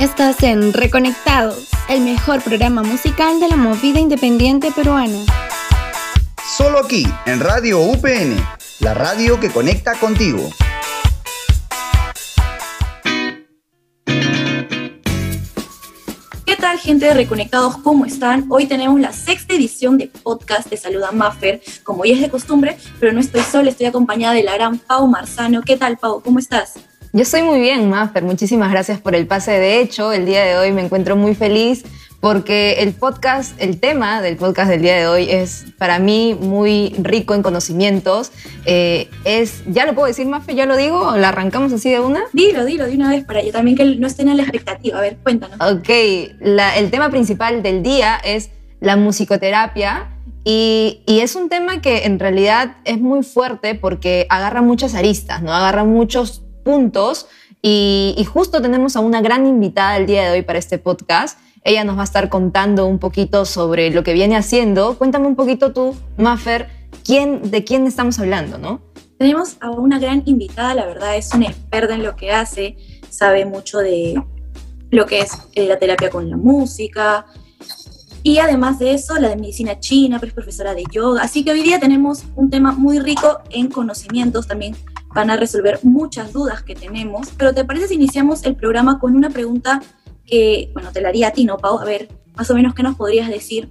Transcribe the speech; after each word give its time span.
Estás 0.00 0.42
en 0.44 0.72
Reconectados, 0.72 1.68
el 1.90 2.00
mejor 2.00 2.40
programa 2.40 2.82
musical 2.82 3.38
de 3.38 3.48
la 3.48 3.56
movida 3.56 4.00
independiente 4.00 4.72
peruana. 4.72 5.18
Solo 6.56 6.78
aquí, 6.78 7.06
en 7.26 7.38
Radio 7.38 7.80
UPN, 7.82 8.34
la 8.78 8.94
radio 8.94 9.38
que 9.38 9.50
conecta 9.50 9.92
contigo. 10.00 10.48
¿Qué 16.46 16.56
tal 16.58 16.78
gente 16.78 17.04
de 17.04 17.12
Reconectados? 17.12 17.76
¿Cómo 17.76 18.06
están? 18.06 18.46
Hoy 18.48 18.64
tenemos 18.64 18.98
la 19.00 19.12
sexta 19.12 19.52
edición 19.52 19.98
de 19.98 20.06
podcast 20.06 20.70
de 20.70 20.78
Saluda 20.78 21.12
Maffer, 21.12 21.60
como 21.84 22.06
ya 22.06 22.14
es 22.14 22.22
de 22.22 22.30
costumbre, 22.30 22.78
pero 22.98 23.12
no 23.12 23.20
estoy 23.20 23.42
sola, 23.42 23.68
estoy 23.68 23.84
acompañada 23.84 24.32
de 24.32 24.44
la 24.44 24.54
gran 24.54 24.78
Pau 24.78 25.06
Marzano. 25.08 25.60
¿Qué 25.60 25.76
tal, 25.76 25.98
Pau? 25.98 26.22
¿Cómo 26.22 26.38
estás? 26.38 26.78
Yo 27.12 27.22
estoy 27.22 27.42
muy 27.42 27.58
bien, 27.58 27.90
Maffer. 27.90 28.22
Muchísimas 28.22 28.70
gracias 28.70 29.00
por 29.00 29.16
el 29.16 29.26
pase. 29.26 29.50
De 29.50 29.80
hecho, 29.80 30.12
el 30.12 30.26
día 30.26 30.44
de 30.44 30.56
hoy 30.56 30.70
me 30.70 30.80
encuentro 30.80 31.16
muy 31.16 31.34
feliz 31.34 31.84
porque 32.20 32.74
el 32.82 32.92
podcast, 32.92 33.60
el 33.60 33.80
tema 33.80 34.22
del 34.22 34.36
podcast 34.36 34.70
del 34.70 34.82
día 34.82 34.94
de 34.94 35.08
hoy 35.08 35.28
es 35.28 35.64
para 35.76 35.98
mí 35.98 36.38
muy 36.40 36.94
rico 36.98 37.34
en 37.34 37.42
conocimientos. 37.42 38.30
Eh, 38.64 39.08
es, 39.24 39.64
¿ya 39.66 39.86
lo 39.86 39.94
puedo 39.94 40.06
decir, 40.06 40.28
Maffer? 40.28 40.54
¿Ya 40.54 40.66
lo 40.66 40.76
digo? 40.76 41.00
¿O 41.00 41.16
la 41.16 41.30
arrancamos 41.30 41.72
así 41.72 41.90
de 41.90 41.98
una? 41.98 42.22
Dilo, 42.32 42.64
dilo 42.64 42.86
de 42.86 42.94
una 42.94 43.10
vez 43.10 43.24
para 43.24 43.42
yo 43.42 43.50
también 43.50 43.76
que 43.76 43.84
no 43.96 44.06
estén 44.06 44.28
en 44.28 44.36
la 44.36 44.44
expectativa. 44.44 44.98
A 44.98 45.00
ver, 45.00 45.16
cuéntanos. 45.20 45.56
Ok, 45.60 45.88
el 45.88 46.90
tema 46.92 47.10
principal 47.10 47.64
del 47.64 47.82
día 47.82 48.20
es 48.22 48.50
la 48.78 48.94
musicoterapia. 48.94 50.10
Y, 50.44 51.02
y, 51.06 51.20
es 51.20 51.34
un 51.34 51.50
tema 51.50 51.82
que 51.82 52.06
en 52.06 52.18
realidad 52.18 52.76
es 52.84 52.98
muy 52.98 53.22
fuerte 53.24 53.74
porque 53.74 54.26
agarra 54.30 54.62
muchas 54.62 54.94
aristas, 54.94 55.42
¿no? 55.42 55.52
Agarra 55.52 55.84
muchos 55.84 56.44
puntos 56.62 57.26
y, 57.62 58.24
justo 58.32 58.62
tenemos 58.62 58.96
a 58.96 59.00
una 59.00 59.20
gran 59.20 59.46
invitada 59.46 59.96
el 59.96 60.06
día 60.06 60.24
de 60.24 60.30
hoy 60.30 60.42
para 60.42 60.58
este 60.58 60.78
podcast. 60.78 61.38
Ella 61.62 61.84
nos 61.84 61.96
va 61.96 62.02
a 62.02 62.04
estar 62.04 62.30
contando 62.30 62.86
un 62.86 62.98
poquito 62.98 63.44
sobre 63.44 63.90
lo 63.90 64.02
que 64.02 64.14
viene 64.14 64.36
haciendo. 64.36 64.96
Cuéntame 64.96 65.26
un 65.26 65.36
poquito 65.36 65.72
tú, 65.72 65.94
Maffer, 66.16 66.68
¿quién, 67.04 67.50
de 67.50 67.64
quién 67.64 67.86
estamos 67.86 68.18
hablando, 68.18 68.56
¿no? 68.56 68.80
Tenemos 69.18 69.56
a 69.60 69.70
una 69.70 69.98
gran 69.98 70.22
invitada, 70.24 70.74
la 70.74 70.86
verdad 70.86 71.16
es 71.16 71.34
una 71.34 71.46
experta 71.46 71.94
en 71.94 72.02
lo 72.02 72.16
que 72.16 72.32
hace, 72.32 72.78
sabe 73.10 73.44
mucho 73.44 73.78
de 73.78 74.22
lo 74.90 75.04
que 75.04 75.20
es 75.20 75.32
eh, 75.52 75.66
la 75.66 75.78
terapia 75.78 76.08
con 76.08 76.30
la 76.30 76.38
música, 76.38 77.26
y 78.22 78.38
además 78.38 78.78
de 78.78 78.92
eso, 78.92 79.18
la 79.18 79.28
de 79.30 79.36
medicina 79.36 79.78
china, 79.80 80.18
pero 80.18 80.28
es 80.28 80.34
profesora 80.34 80.74
de 80.74 80.84
yoga. 80.92 81.22
Así 81.22 81.42
que 81.42 81.52
hoy 81.52 81.62
día 81.62 81.80
tenemos 81.80 82.24
un 82.36 82.50
tema 82.50 82.72
muy 82.72 82.98
rico 82.98 83.40
en 83.50 83.68
conocimientos, 83.68 84.46
también 84.46 84.76
van 85.14 85.30
a 85.30 85.36
resolver 85.36 85.80
muchas 85.82 86.32
dudas 86.32 86.62
que 86.62 86.74
tenemos. 86.74 87.28
Pero 87.36 87.52
¿te 87.52 87.64
parece 87.64 87.88
si 87.88 87.94
iniciamos 87.94 88.44
el 88.44 88.56
programa 88.56 88.98
con 88.98 89.16
una 89.16 89.30
pregunta 89.30 89.82
que, 90.26 90.70
bueno, 90.72 90.92
te 90.92 91.00
la 91.00 91.08
haría 91.08 91.28
a 91.28 91.30
ti, 91.32 91.44
¿no, 91.44 91.58
Pau? 91.58 91.78
A 91.78 91.84
ver, 91.84 92.08
más 92.36 92.50
o 92.50 92.54
menos, 92.54 92.74
¿qué 92.74 92.82
nos 92.82 92.96
podrías 92.96 93.28
decir? 93.28 93.70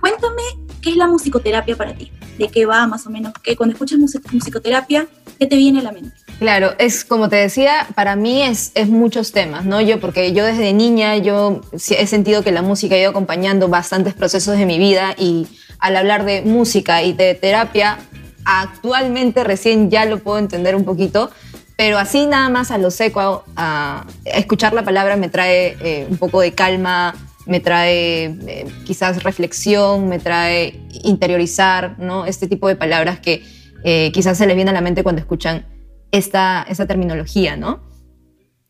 Cuéntame, 0.00 0.42
¿qué 0.80 0.90
es 0.90 0.96
la 0.96 1.06
musicoterapia 1.06 1.76
para 1.76 1.94
ti? 1.94 2.10
¿De 2.38 2.48
qué 2.48 2.64
va, 2.66 2.86
más 2.86 3.06
o 3.06 3.10
menos? 3.10 3.32
¿Qué, 3.42 3.54
cuando 3.54 3.74
escuchas 3.74 3.98
musicoterapia, 3.98 5.06
¿qué 5.38 5.46
te 5.46 5.56
viene 5.56 5.80
a 5.80 5.82
la 5.82 5.92
mente? 5.92 6.12
Claro, 6.38 6.72
es 6.78 7.04
como 7.04 7.28
te 7.28 7.36
decía, 7.36 7.86
para 7.94 8.16
mí 8.16 8.42
es, 8.42 8.72
es 8.74 8.88
muchos 8.88 9.32
temas, 9.32 9.66
¿no? 9.66 9.80
Yo, 9.82 10.00
porque 10.00 10.32
yo 10.32 10.44
desde 10.44 10.72
niña, 10.72 11.18
yo 11.18 11.60
he 11.72 12.06
sentido 12.06 12.42
que 12.42 12.50
la 12.50 12.62
música 12.62 12.94
ha 12.94 12.98
ido 12.98 13.10
acompañando 13.10 13.68
bastantes 13.68 14.14
procesos 14.14 14.56
de 14.56 14.64
mi 14.64 14.78
vida 14.78 15.14
y 15.18 15.46
al 15.78 15.96
hablar 15.96 16.24
de 16.24 16.40
música 16.42 17.02
y 17.02 17.12
de 17.12 17.34
terapia, 17.34 17.98
actualmente 18.44 19.44
recién 19.44 19.90
ya 19.90 20.04
lo 20.04 20.18
puedo 20.18 20.38
entender 20.38 20.74
un 20.74 20.84
poquito, 20.84 21.30
pero 21.76 21.98
así 21.98 22.26
nada 22.26 22.48
más 22.48 22.70
a 22.70 22.78
lo 22.78 22.90
seco, 22.90 23.44
a, 23.56 24.06
escuchar 24.24 24.72
la 24.74 24.84
palabra 24.84 25.16
me 25.16 25.28
trae 25.28 25.76
eh, 25.80 26.06
un 26.10 26.18
poco 26.18 26.40
de 26.40 26.52
calma, 26.52 27.14
me 27.46 27.60
trae 27.60 28.24
eh, 28.24 28.66
quizás 28.84 29.22
reflexión, 29.22 30.08
me 30.08 30.18
trae 30.18 30.80
interiorizar, 31.04 31.98
¿no? 31.98 32.26
Este 32.26 32.46
tipo 32.46 32.68
de 32.68 32.76
palabras 32.76 33.18
que 33.18 33.42
eh, 33.82 34.12
quizás 34.12 34.36
se 34.36 34.46
les 34.46 34.56
viene 34.56 34.70
a 34.70 34.74
la 34.74 34.82
mente 34.82 35.02
cuando 35.02 35.20
escuchan 35.20 35.66
esta, 36.12 36.66
esta 36.68 36.86
terminología, 36.86 37.56
¿no? 37.56 37.80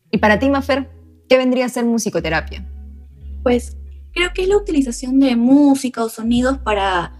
Y 0.09 0.17
para 0.17 0.39
ti, 0.39 0.49
Mafer, 0.49 0.89
¿qué 1.27 1.37
vendría 1.37 1.65
a 1.65 1.69
ser 1.69 1.85
musicoterapia? 1.85 2.65
Pues 3.43 3.77
creo 4.13 4.31
que 4.33 4.43
es 4.43 4.47
la 4.47 4.57
utilización 4.57 5.19
de 5.19 5.35
música 5.35 6.03
o 6.03 6.09
sonidos 6.09 6.59
para 6.59 7.13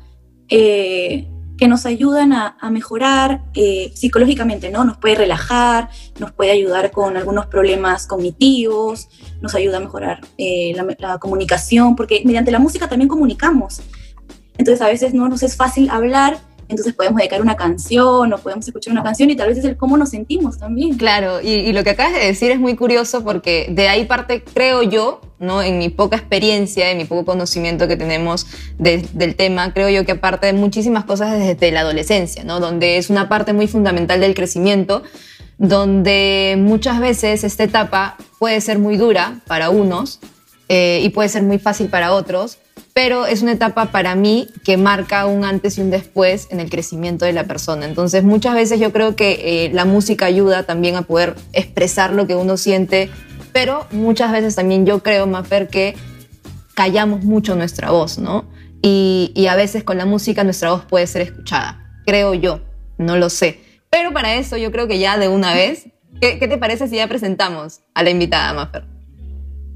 que 1.62 1.68
nos 1.68 1.86
ayudan 1.86 2.34
a, 2.34 2.58
mejorar 2.72 3.44
eh, 3.54 3.92
psicológicamente, 3.94 4.72
¿no? 4.72 4.84
Nos 4.84 4.98
puede 4.98 5.14
relajar, 5.14 5.90
nos 6.20 6.32
puede 6.32 6.50
ayudar 6.50 6.90
con 6.90 7.18
algunos 7.18 7.46
problemas 7.46 8.08
cognitivos, 8.08 9.10
nos 9.42 9.54
ayuda 9.54 9.78
a 9.78 9.80
mejorar 9.80 10.22
eh, 10.40 10.74
la, 10.76 10.88
la, 10.98 11.20
comunicación, 11.20 11.96
porque 11.96 12.24
mediante 12.26 12.50
la 12.50 12.58
música 12.58 12.90
también 12.90 13.08
comunicamos. 13.08 13.84
Entonces 14.58 14.82
a 14.82 14.88
veces 14.88 15.14
no 15.14 15.30
nos 15.30 15.44
es 15.44 15.56
fácil 15.56 15.92
hablar, 15.92 16.40
entonces 16.72 16.94
podemos 16.94 17.18
dedicar 17.18 17.42
una 17.42 17.56
canción 17.56 18.34
o 18.34 18.38
podemos 18.38 18.68
escuchar 18.68 18.92
una 18.92 19.04
canción 19.04 19.30
y 19.30 19.36
tal 19.36 19.50
vez 19.50 19.58
es 19.58 19.66
el 19.66 19.78
cómo 19.78 19.98
nos 19.98 20.10
sentimos 20.10 20.58
también. 20.58 20.98
Claro, 20.98 21.42
y, 21.42 21.50
y, 21.50 21.74
lo 21.74 21.84
que 21.84 21.92
acabas 21.92 22.14
de 22.14 22.26
decir 22.26 22.52
es 22.52 22.60
muy 22.60 22.76
curioso 22.76 23.24
porque 23.24 23.68
de 23.70 23.88
ahí 23.88 24.06
parte, 24.06 24.44
creo 24.44 24.84
yo, 24.84 25.22
¿no? 25.40 25.62
en 25.62 25.80
mi 25.80 25.90
poca 25.90 26.16
experiencia, 26.16 26.92
en 26.92 26.98
mi 26.98 27.06
poco 27.06 27.26
conocimiento 27.26 27.88
que 27.88 27.98
tenemos 27.98 28.46
de, 28.78 29.06
del 29.14 29.36
tema, 29.36 29.74
creo 29.74 29.90
yo 29.90 30.06
que 30.06 30.14
aparte 30.14 30.48
de 30.48 30.54
muchísimas 30.54 31.04
cosas 31.06 31.38
desde 31.38 31.72
la 31.72 31.82
adolescencia, 31.82 32.44
¿no? 32.44 32.60
donde 32.60 32.98
es 32.98 33.10
una 33.10 33.28
parte 33.28 33.52
muy 33.52 33.68
fundamental 33.68 34.22
del 34.22 34.34
crecimiento, 34.34 35.04
donde 35.58 36.56
muchas 36.58 37.00
veces 37.00 37.44
esta 37.44 37.64
etapa 37.64 38.18
puede 38.40 38.62
ser 38.62 38.80
muy 38.80 38.98
dura 38.98 39.42
para 39.48 39.70
unos 39.70 40.20
eh, 40.70 41.02
y 41.04 41.10
puede 41.10 41.30
ser 41.30 41.44
muy 41.44 41.60
fácil 41.60 41.88
para 41.88 42.14
otros, 42.14 42.58
pero 42.94 43.26
es 43.26 43.42
una 43.42 43.54
etapa 43.54 43.92
para 43.92 44.16
mí 44.16 44.48
que 44.64 44.78
marca 44.78 45.26
un 45.26 45.46
antes 45.46 45.78
y 45.78 45.82
un 45.82 45.90
después 45.90 46.48
en 46.52 46.60
el 46.60 46.70
crecimiento 46.70 47.26
de 47.26 47.34
la 47.34 47.46
persona. 47.46 47.86
Entonces 47.86 48.24
muchas 48.24 48.54
veces 48.54 48.80
yo 48.80 48.92
creo 48.92 49.16
que 49.16 49.66
eh, 49.66 49.70
la 49.74 49.86
música 49.86 50.26
ayuda 50.26 50.64
también 50.64 50.96
a 50.96 51.04
poder 51.04 51.36
expresar 51.54 52.14
lo 52.14 52.28
que 52.28 52.36
uno 52.36 52.58
siente, 52.58 53.10
pero 53.54 53.88
muchas 53.92 54.32
veces 54.32 54.56
también 54.56 54.86
yo 54.86 55.02
creo, 55.04 55.26
Mafer, 55.28 55.68
que 55.68 55.96
callamos 56.74 57.24
mucho 57.24 57.56
nuestra 57.56 57.92
voz, 57.92 58.18
¿no? 58.18 58.46
Y, 58.82 59.48
a 59.50 59.56
veces 59.56 59.84
con 59.84 59.98
la 59.98 60.06
música 60.06 60.44
nuestra 60.44 60.72
voz 60.72 60.86
puede 60.86 61.06
ser 61.06 61.22
escuchada, 61.22 62.02
creo 62.06 62.34
yo, 62.34 62.62
no 62.98 63.16
lo 63.18 63.30
sé. 63.30 63.60
Pero 63.90 64.12
para 64.14 64.36
eso 64.36 64.58
yo 64.58 64.72
creo 64.72 64.88
que 64.88 64.98
ya 64.98 65.18
de 65.18 65.28
una 65.28 65.54
vez, 65.54 65.90
¿qué, 66.20 66.40
qué 66.40 66.48
te 66.48 66.58
parece 66.58 66.88
si 66.88 66.96
ya 66.96 67.08
presentamos 67.08 67.82
a 67.94 68.04
la 68.04 68.10
invitada, 68.10 68.54
Mafer? 68.54 69.01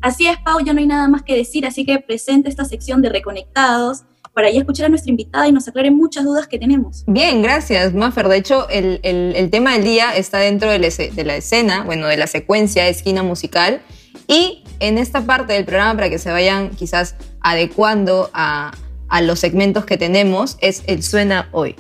Así 0.06 0.28
es, 0.28 0.38
Pau, 0.38 0.60
ya 0.64 0.72
no 0.72 0.80
hay 0.80 0.86
nada 0.86 1.08
más 1.08 1.24
que 1.24 1.36
decir, 1.36 1.66
así 1.66 1.84
que 1.84 1.98
presente 1.98 2.48
esta 2.48 2.64
sección 2.64 3.02
de 3.02 3.10
Reconectados 3.10 4.04
para 4.36 4.52
ya 4.52 4.60
escuchar 4.60 4.86
a 4.86 4.90
nuestra 4.90 5.10
invitada 5.10 5.48
y 5.48 5.52
nos 5.52 5.68
aclare 5.68 5.90
muchas 5.90 6.26
dudas 6.26 6.46
que 6.46 6.60
tenemos. 6.60 7.04
Bien, 7.08 7.42
gracias, 7.42 7.92
Maffer. 7.96 8.28
De 8.28 8.38
hecho, 8.38 8.70
el, 8.70 9.00
el, 9.02 9.34
el 9.36 9.50
tema 9.50 9.74
del 9.74 9.84
día 9.84 10.16
está 10.16 10.38
dentro 10.38 10.70
de 10.70 10.78
la, 10.78 10.90
de 10.90 11.24
la, 11.24 11.36
escena, 11.38 11.82
bueno, 11.86 12.06
de 12.06 12.18
la 12.18 12.28
secuencia 12.28 12.88
esquina 12.88 13.24
musical. 13.24 13.82
Y 14.28 14.64
en 14.80 15.00
esta 15.00 15.22
parte 15.22 15.54
del 15.54 15.66
programa, 15.66 15.96
para 15.96 16.12
que 16.12 16.20
se 16.20 16.30
vayan 16.30 16.70
quizás 16.70 17.16
adecuando 17.42 18.30
a, 18.32 18.74
a 19.08 19.22
los 19.24 19.40
segmentos 19.40 19.86
que 19.86 19.98
tenemos, 19.98 20.60
es 20.62 20.84
el 20.86 21.02
Suena 21.02 21.50
Hoy. 21.52 21.78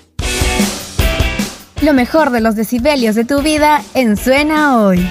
Lo 1.84 1.94
mejor 1.94 2.32
de 2.32 2.42
los 2.42 2.56
decibelios 2.56 3.14
de 3.14 3.26
tu 3.26 3.44
vida 3.44 3.84
en 3.94 4.18
Suena 4.18 4.84
Hoy. 4.84 5.08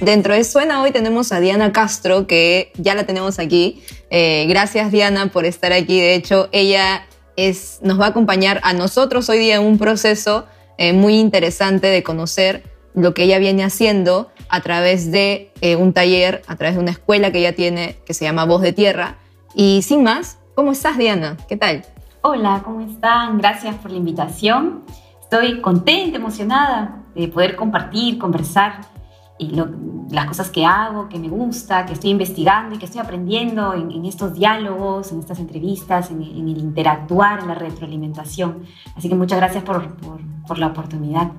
Dentro 0.00 0.32
de 0.32 0.44
Suena 0.44 0.80
Hoy 0.80 0.92
tenemos 0.92 1.32
a 1.32 1.40
Diana 1.40 1.72
Castro, 1.72 2.28
que 2.28 2.70
ya 2.76 2.94
la 2.94 3.04
tenemos 3.04 3.40
aquí. 3.40 3.82
Eh, 4.10 4.46
gracias 4.48 4.92
Diana 4.92 5.26
por 5.26 5.44
estar 5.44 5.72
aquí. 5.72 6.00
De 6.00 6.14
hecho, 6.14 6.48
ella 6.52 7.06
es, 7.36 7.80
nos 7.82 8.00
va 8.00 8.06
a 8.06 8.08
acompañar 8.10 8.60
a 8.62 8.74
nosotros 8.74 9.28
hoy 9.28 9.38
día 9.38 9.56
en 9.56 9.62
un 9.62 9.76
proceso 9.76 10.46
eh, 10.76 10.92
muy 10.92 11.18
interesante 11.18 11.88
de 11.88 12.04
conocer 12.04 12.62
lo 12.94 13.12
que 13.12 13.24
ella 13.24 13.40
viene 13.40 13.64
haciendo 13.64 14.30
a 14.48 14.60
través 14.60 15.10
de 15.10 15.50
eh, 15.62 15.74
un 15.74 15.92
taller, 15.92 16.42
a 16.46 16.54
través 16.54 16.76
de 16.76 16.82
una 16.82 16.92
escuela 16.92 17.32
que 17.32 17.40
ella 17.40 17.56
tiene 17.56 17.96
que 18.06 18.14
se 18.14 18.24
llama 18.24 18.44
Voz 18.44 18.62
de 18.62 18.72
Tierra. 18.72 19.16
Y 19.52 19.82
sin 19.82 20.04
más, 20.04 20.38
¿cómo 20.54 20.70
estás 20.70 20.96
Diana? 20.96 21.36
¿Qué 21.48 21.56
tal? 21.56 21.84
Hola, 22.20 22.62
¿cómo 22.64 22.82
están? 22.82 23.38
Gracias 23.38 23.74
por 23.74 23.90
la 23.90 23.96
invitación. 23.96 24.84
Estoy 25.20 25.60
contenta, 25.60 26.18
emocionada 26.18 27.02
de 27.16 27.26
poder 27.26 27.56
compartir, 27.56 28.16
conversar 28.16 28.97
y 29.38 29.50
lo, 29.50 29.68
las 30.10 30.26
cosas 30.26 30.50
que 30.50 30.64
hago, 30.64 31.08
que 31.08 31.18
me 31.18 31.28
gusta, 31.28 31.86
que 31.86 31.92
estoy 31.92 32.10
investigando 32.10 32.74
y 32.74 32.78
que 32.78 32.86
estoy 32.86 33.00
aprendiendo 33.00 33.74
en, 33.74 33.90
en 33.90 34.04
estos 34.04 34.34
diálogos, 34.34 35.12
en 35.12 35.20
estas 35.20 35.38
entrevistas, 35.38 36.10
en, 36.10 36.22
en, 36.22 36.48
el 36.48 36.58
interactuar, 36.58 37.40
en 37.40 37.48
la 37.48 37.54
retroalimentación. 37.54 38.64
Así 38.96 39.08
que 39.08 39.14
muchas 39.14 39.38
gracias 39.38 39.64
por, 39.64 39.96
por, 39.96 40.20
por, 40.46 40.58
la 40.58 40.68
oportunidad. 40.68 41.30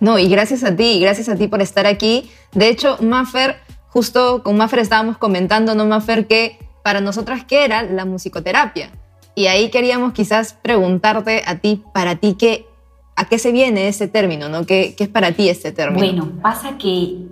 No, 0.00 0.18
y 0.18 0.28
gracias 0.28 0.64
a 0.64 0.74
ti, 0.74 1.00
gracias 1.00 1.28
a 1.28 1.36
ti 1.36 1.48
por 1.48 1.60
estar 1.60 1.86
aquí. 1.86 2.30
De 2.52 2.68
hecho, 2.68 2.98
Maffer, 3.00 3.56
justo 3.88 4.42
con 4.42 4.56
Maffer 4.56 4.80
estábamos 4.80 5.18
comentando, 5.18 5.74
¿no, 5.74 5.86
Maffer? 5.86 6.26
Que 6.26 6.58
para 6.82 7.00
nosotras, 7.00 7.44
¿qué 7.44 7.64
era 7.64 7.82
la 7.82 8.04
musicoterapia? 8.04 8.90
Y 9.34 9.46
ahí 9.46 9.70
queríamos 9.70 10.12
quizás 10.12 10.54
preguntarte 10.54 11.42
a 11.46 11.58
ti, 11.58 11.82
para 11.94 12.16
ti, 12.16 12.36
¿qué, 12.38 12.66
¿a 13.16 13.24
qué 13.26 13.38
se 13.38 13.52
viene 13.52 13.88
ese 13.88 14.08
término? 14.08 14.48
¿no? 14.48 14.66
¿Qué, 14.66 14.94
¿Qué, 14.96 15.04
es 15.04 15.10
para 15.10 15.32
ti 15.32 15.48
este 15.48 15.72
término? 15.72 16.24
Bueno, 16.24 16.42
pasa 16.42 16.78
que 16.78 17.26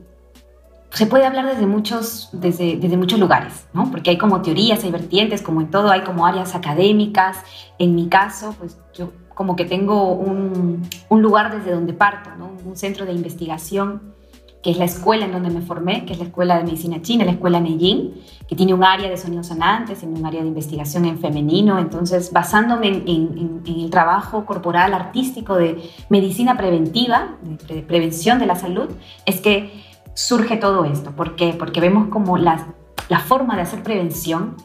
se 0.90 1.06
puede 1.06 1.24
hablar 1.24 1.46
desde 1.46 1.66
muchos, 1.66 2.28
desde, 2.32 2.76
desde 2.76 2.96
muchos 2.96 3.20
lugares, 3.20 3.66
¿no? 3.72 3.90
Porque 3.90 4.10
hay 4.10 4.18
como 4.18 4.42
teorías, 4.42 4.82
hay 4.82 4.90
vertientes, 4.90 5.40
como 5.40 5.60
en 5.60 5.70
todo, 5.70 5.90
hay 5.90 6.02
como 6.02 6.26
áreas 6.26 6.54
académicas. 6.54 7.38
En 7.78 7.94
mi 7.94 8.08
caso, 8.08 8.54
pues 8.58 8.76
yo 8.94 9.12
como 9.34 9.56
que 9.56 9.64
tengo 9.64 10.12
un, 10.12 10.88
un 11.08 11.22
lugar 11.22 11.56
desde 11.56 11.72
donde 11.72 11.92
parto, 11.92 12.30
¿no? 12.36 12.52
Un 12.64 12.76
centro 12.76 13.06
de 13.06 13.12
investigación 13.12 14.14
que 14.62 14.70
es 14.70 14.78
la 14.78 14.84
escuela 14.84 15.24
en 15.24 15.32
donde 15.32 15.50
me 15.50 15.62
formé, 15.62 16.04
que 16.04 16.12
es 16.12 16.18
la 16.18 16.26
Escuela 16.26 16.58
de 16.58 16.64
Medicina 16.64 17.00
China, 17.00 17.24
la 17.24 17.32
Escuela 17.32 17.60
Neijing, 17.60 18.14
que 18.46 18.56
tiene 18.56 18.74
un 18.74 18.84
área 18.84 19.08
de 19.08 19.16
sonidos 19.16 19.46
sonantes, 19.46 20.00
tiene 20.00 20.18
un 20.18 20.26
área 20.26 20.42
de 20.42 20.48
investigación 20.48 21.06
en 21.06 21.18
femenino. 21.18 21.78
Entonces, 21.78 22.30
basándome 22.30 22.88
en, 22.88 23.62
el 23.64 23.90
trabajo 23.90 24.44
corporal 24.44 24.92
artístico 24.92 25.56
de 25.56 25.90
medicina 26.10 26.58
preventiva, 26.58 27.36
de 27.68 27.82
prevención 27.82 28.38
de 28.38 28.46
la 28.46 28.54
salud, 28.54 28.90
es 29.24 29.40
que 29.40 29.82
surge 30.14 30.56
todo 30.56 30.84
esto. 30.84 31.12
¿Por 31.12 31.36
qué? 31.36 31.54
Porque 31.58 31.80
vemos 31.80 32.08
como 32.08 32.36
la, 32.36 32.66
la 33.08 33.20
forma 33.20 33.56
de 33.56 33.62
hacer 33.62 33.82
prevención 33.82 34.56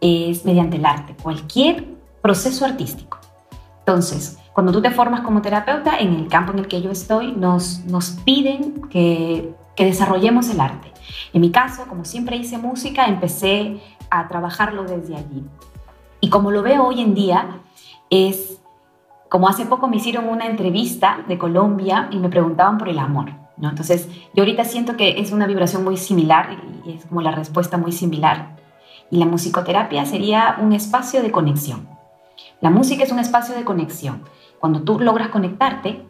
es 0.00 0.44
mediante 0.44 0.76
el 0.76 0.84
arte, 0.84 1.14
cualquier 1.22 1.86
proceso 2.20 2.66
artístico. 2.66 3.18
Entonces, 3.78 4.38
cuando 4.52 4.72
tú 4.72 4.82
te 4.82 4.90
formas 4.90 5.22
como 5.22 5.42
terapeuta, 5.42 5.98
en 5.98 6.14
el 6.14 6.28
campo 6.28 6.52
en 6.52 6.58
el 6.58 6.68
que 6.68 6.82
yo 6.82 6.90
estoy, 6.90 7.32
nos, 7.32 7.84
nos 7.86 8.10
piden 8.10 8.82
que, 8.88 9.54
que 9.74 9.84
desarrollemos 9.84 10.48
el 10.50 10.60
arte. 10.60 10.92
En 11.32 11.40
mi 11.40 11.50
caso, 11.50 11.86
como 11.88 12.04
siempre 12.04 12.36
hice 12.36 12.58
música, 12.58 13.06
empecé 13.06 13.80
a 14.10 14.28
trabajarlo 14.28 14.84
desde 14.84 15.16
allí. 15.16 15.44
Y 16.20 16.28
como 16.28 16.50
lo 16.50 16.62
veo 16.62 16.84
hoy 16.84 17.00
en 17.00 17.14
día, 17.14 17.60
es 18.10 18.60
como 19.32 19.48
hace 19.48 19.64
poco 19.64 19.88
me 19.88 19.96
hicieron 19.96 20.28
una 20.28 20.44
entrevista 20.44 21.24
de 21.26 21.38
Colombia 21.38 22.08
y 22.10 22.18
me 22.18 22.28
preguntaban 22.28 22.76
por 22.76 22.90
el 22.90 22.98
amor. 22.98 23.30
¿no? 23.56 23.70
Entonces, 23.70 24.06
yo 24.34 24.42
ahorita 24.42 24.64
siento 24.64 24.96
que 24.96 25.20
es 25.20 25.32
una 25.32 25.46
vibración 25.46 25.84
muy 25.84 25.96
similar 25.96 26.58
y 26.84 26.92
es 26.92 27.06
como 27.06 27.22
la 27.22 27.30
respuesta 27.30 27.78
muy 27.78 27.92
similar. 27.92 28.56
Y 29.10 29.16
la 29.16 29.24
musicoterapia 29.24 30.04
sería 30.04 30.58
un 30.60 30.74
espacio 30.74 31.22
de 31.22 31.32
conexión. 31.32 31.88
La 32.60 32.68
música 32.68 33.04
es 33.04 33.10
un 33.10 33.18
espacio 33.18 33.54
de 33.54 33.64
conexión. 33.64 34.22
Cuando 34.62 34.82
tú 34.82 35.00
logras 35.00 35.30
conectarte, 35.30 36.04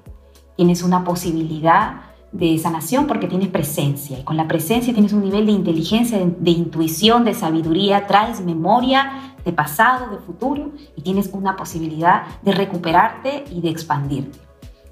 tienes 0.59 0.83
una 0.83 1.05
posibilidad 1.05 2.03
de 2.33 2.59
sanación 2.59 3.07
porque 3.07 3.27
tienes 3.27 3.49
presencia. 3.49 4.19
Y 4.19 4.25
con 4.25 4.37
la 4.37 4.47
presencia 4.47 4.93
tienes 4.93 5.15
un 5.15 5.23
nivel 5.23 5.47
de 5.47 5.53
inteligencia, 5.53 6.19
de, 6.19 6.51
intuición, 6.51 7.25
de 7.25 7.33
sabiduría, 7.33 8.07
traes 8.07 8.45
memoria 8.45 9.35
de 9.43 9.55
pasado, 9.55 10.11
de 10.11 10.19
futuro 10.19 10.73
y 10.95 11.01
tienes 11.01 11.31
una 11.33 11.57
posibilidad 11.57 12.25
de 12.43 12.53
recuperarte 12.53 13.45
y 13.51 13.63
de 13.63 13.71
expandirte. 13.71 14.39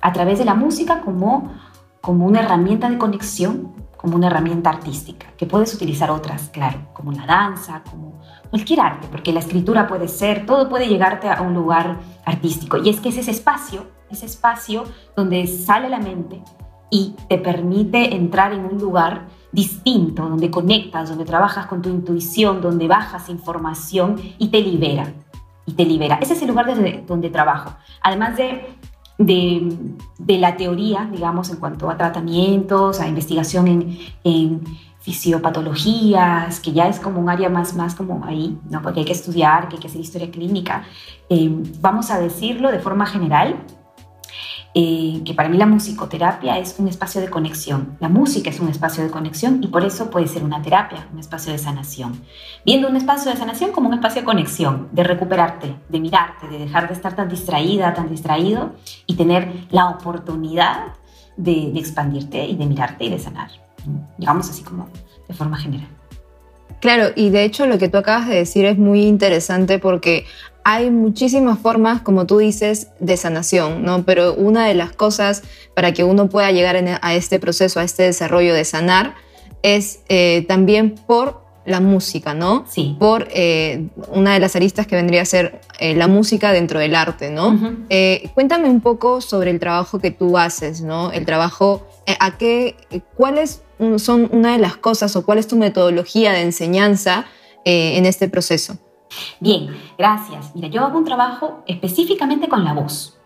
A 0.01 0.15
través 0.15 0.39
de 0.39 0.47
la 0.47 0.55
música 0.55 1.03
como, 1.03 1.53
como 2.01 2.25
una 2.25 2.41
herramienta 2.41 2.89
de 2.89 2.97
conexión, 2.97 3.75
como 4.01 4.17
una 4.17 4.29
herramienta 4.29 4.71
artística, 4.71 5.27
que 5.37 5.45
puedes 5.45 5.75
utilizar 5.75 6.11
otras, 6.11 6.49
claro, 6.49 6.89
como 6.95 7.13
la 7.13 7.27
danza, 7.27 7.83
como 7.91 8.19
cualquier 8.49 8.81
arte, 8.81 9.09
porque 9.11 9.31
la 9.31 9.41
escritura 9.41 9.87
puede 9.87 10.09
ser, 10.09 10.47
todo 10.47 10.71
puede 10.71 10.89
llegarte 10.89 11.29
a 11.29 11.43
un 11.43 11.53
lugar 11.53 11.99
artístico. 12.25 12.79
Y 12.79 12.89
es 12.89 12.99
que 12.99 13.11
es 13.11 13.19
ese 13.19 13.31
espacio, 13.31 13.89
ese 14.11 14.25
espacio 14.25 14.85
donde 15.15 15.47
sale 15.47 15.91
la 15.91 15.99
mente 15.99 16.43
y 16.89 17.15
te 17.29 17.37
permite 17.37 18.15
entrar 18.15 18.55
en 18.55 18.65
un 18.65 18.79
lugar 18.79 19.27
distinto, 19.53 20.29
donde 20.29 20.51
conectas, 20.51 21.11
donde 21.11 21.27
trabajas 21.27 21.67
con 21.67 21.83
tu 21.83 21.91
intuición, 21.91 22.63
donde 22.63 22.89
bajas 22.89 23.29
información 23.29 24.17
y 24.39 24.49
te 24.49 24.63
libera. 24.63 25.13
Y 25.67 25.75
te 25.75 25.85
libera. 25.85 26.19
Ese 26.23 26.33
es 26.33 26.43
el 26.43 26.49
lugar 26.49 26.67
desde 26.67 27.05
donde 27.07 27.29
trabajo. 27.29 27.77
Además 28.03 28.37
de, 28.39 28.79
de, 29.21 29.77
de 30.19 30.39
la 30.39 30.57
teoría, 30.57 31.09
digamos, 31.13 31.51
en 31.51 31.57
cuanto 31.57 31.91
a 31.91 31.97
tratamientos, 31.97 33.01
a 33.01 33.07
investigación 33.07 33.69
en, 33.69 33.99
en 34.25 34.63
fisiopatologías, 35.01 36.59
que 36.61 36.73
ya 36.73 36.89
es 36.89 36.99
como 36.99 37.21
un 37.21 37.29
área 37.29 37.51
más, 37.51 37.75
más 37.75 37.95
como 37.95 38.25
ahí, 38.25 38.59
¿no? 38.71 38.81
porque 38.81 39.01
hay 39.01 39.07
que 39.07 39.13
estudiar, 39.13 39.69
que 39.69 39.77
hay 39.77 39.81
que 39.83 39.89
hacer 39.89 40.01
historia 40.01 40.31
clínica. 40.31 40.85
Eh, 41.29 41.51
vamos 41.81 42.11
a 42.11 42.19
decirlo 42.19 42.73
de 42.73 42.79
forma 42.79 43.05
general, 43.05 43.57
eh, 44.75 45.23
que 45.25 45.35
para 45.35 45.49
mí 45.49 45.57
la 45.57 45.67
musicoterapia 45.67 46.59
es 46.59 46.77
un 46.79 46.89
espacio 46.89 47.21
de 47.21 47.29
conexión. 47.29 47.97
La 48.01 48.09
música 48.09 48.51
es 48.51 48.61
un 48.61 48.69
espacio 48.69 49.03
de 49.05 49.11
conexión 49.11 49.61
y 49.63 49.69
por 49.69 49.85
eso 49.85 50.11
puede 50.11 50.27
ser 50.27 50.45
una 50.45 50.63
terapia, 50.63 51.09
un 51.13 51.19
espacio 51.19 51.53
de 51.53 51.59
sanación. 51.59 52.21
Viendo 52.65 52.89
un 52.89 52.97
espacio 52.97 53.31
de 53.31 53.37
sanación 53.37 53.73
como 53.73 53.89
un 53.89 53.95
espacio 53.95 54.23
de 54.23 54.27
conexión, 54.27 54.89
de 54.93 55.05
recuperarte, 55.05 55.77
de 55.89 56.01
mirarte, 56.01 56.49
de 56.49 56.59
dejar 56.59 56.89
de 56.89 56.95
estar 56.95 57.17
tan 57.17 57.29
distraída, 57.29 57.95
tan 57.95 58.09
distraído 58.09 58.73
y 59.07 59.17
tener 59.17 59.67
la 59.71 59.89
oportunidad 59.89 60.95
de, 61.37 61.71
de 61.73 61.79
expandirte 61.81 62.45
y 62.47 62.57
de 62.57 62.67
mirarte 62.67 63.05
y 63.05 63.11
de 63.11 63.19
sanar 63.19 63.51
digamos 64.19 64.49
así 64.49 64.63
como 64.63 64.89
de 65.29 65.35
forma 65.35 65.59
general. 65.59 65.89
Claro, 66.81 67.09
y 67.15 67.29
de 67.31 67.45
hecho 67.45 67.67
lo 67.67 67.79
que 67.79 67.89
tú 67.89 67.99
acabas 67.99 68.29
de 68.29 68.37
decir 68.37 68.65
es 68.65 68.79
muy 68.79 69.03
interesante 69.03 69.79
porque 69.79 70.25
hay 70.65 70.91
muchísimas 70.91 71.59
formas, 71.59 72.03
como 72.03 72.27
tú 72.27 72.39
dices, 72.39 72.89
de 73.01 73.17
sanación, 73.17 73.83
¿no? 73.83 74.05
Pero 74.05 74.35
una 74.35 74.67
de 74.67 74.75
las 74.75 74.93
cosas 74.93 75.43
para 75.75 75.93
que 75.93 76.05
uno 76.05 76.29
pueda 76.29 76.51
llegar 76.51 76.77
a 77.03 77.15
este 77.15 77.39
proceso, 77.39 77.81
a 77.81 77.85
este 77.85 78.05
desarrollo 78.05 78.55
de 78.55 78.65
sanar, 78.65 79.15
es 79.63 80.01
eh, 80.09 80.45
también 80.49 80.95
por 81.07 81.41
la 81.67 81.81
música, 81.81 82.35
¿no? 82.35 82.65
Sí. 82.69 82.97
Por 82.99 83.29
eh, 83.31 83.89
una 84.13 84.33
de 84.35 84.41
las 84.41 84.57
aristas 84.57 84.87
que 84.87 84.97
vendría 84.97 85.23
a 85.23 85.27
ser 85.27 85.61
eh, 85.79 85.95
la 85.95 86.09
música 86.09 86.53
dentro 86.53 86.79
del 86.81 86.95
arte, 86.95 87.31
¿no? 87.31 87.59
cuéntame 88.35 88.69
un 88.69 88.81
poco 88.81 89.21
sobre 89.21 89.51
el 89.51 89.61
trabajo 89.61 89.99
que 89.99 90.11
tú 90.11 90.39
haces, 90.39 90.81
¿no? 90.81 91.13
El 91.13 91.27
trabajo, 91.27 91.87
¿a 92.19 92.39
qué, 92.39 92.77
cuáles 93.15 93.63
son 93.99 94.29
una 94.33 94.53
de 94.53 94.59
las 94.59 94.77
cosas 94.77 95.15
o 95.17 95.25
cuál 95.25 95.39
es 95.39 95.47
tu 95.47 95.57
metodología 95.57 96.33
de 96.33 96.43
enseñanza 96.43 97.27
en 97.65 98.07
este 98.07 98.29
proceso? 98.29 98.79
Bien, 99.41 99.77
gracias. 99.99 100.55
Mira, 100.55 100.69
yo 100.69 100.85
hago 100.85 100.99
un 100.99 101.05
trabajo 101.05 101.63
específicamente 101.67 102.49
con 102.49 102.65
la 102.65 102.73
voz 102.73 103.19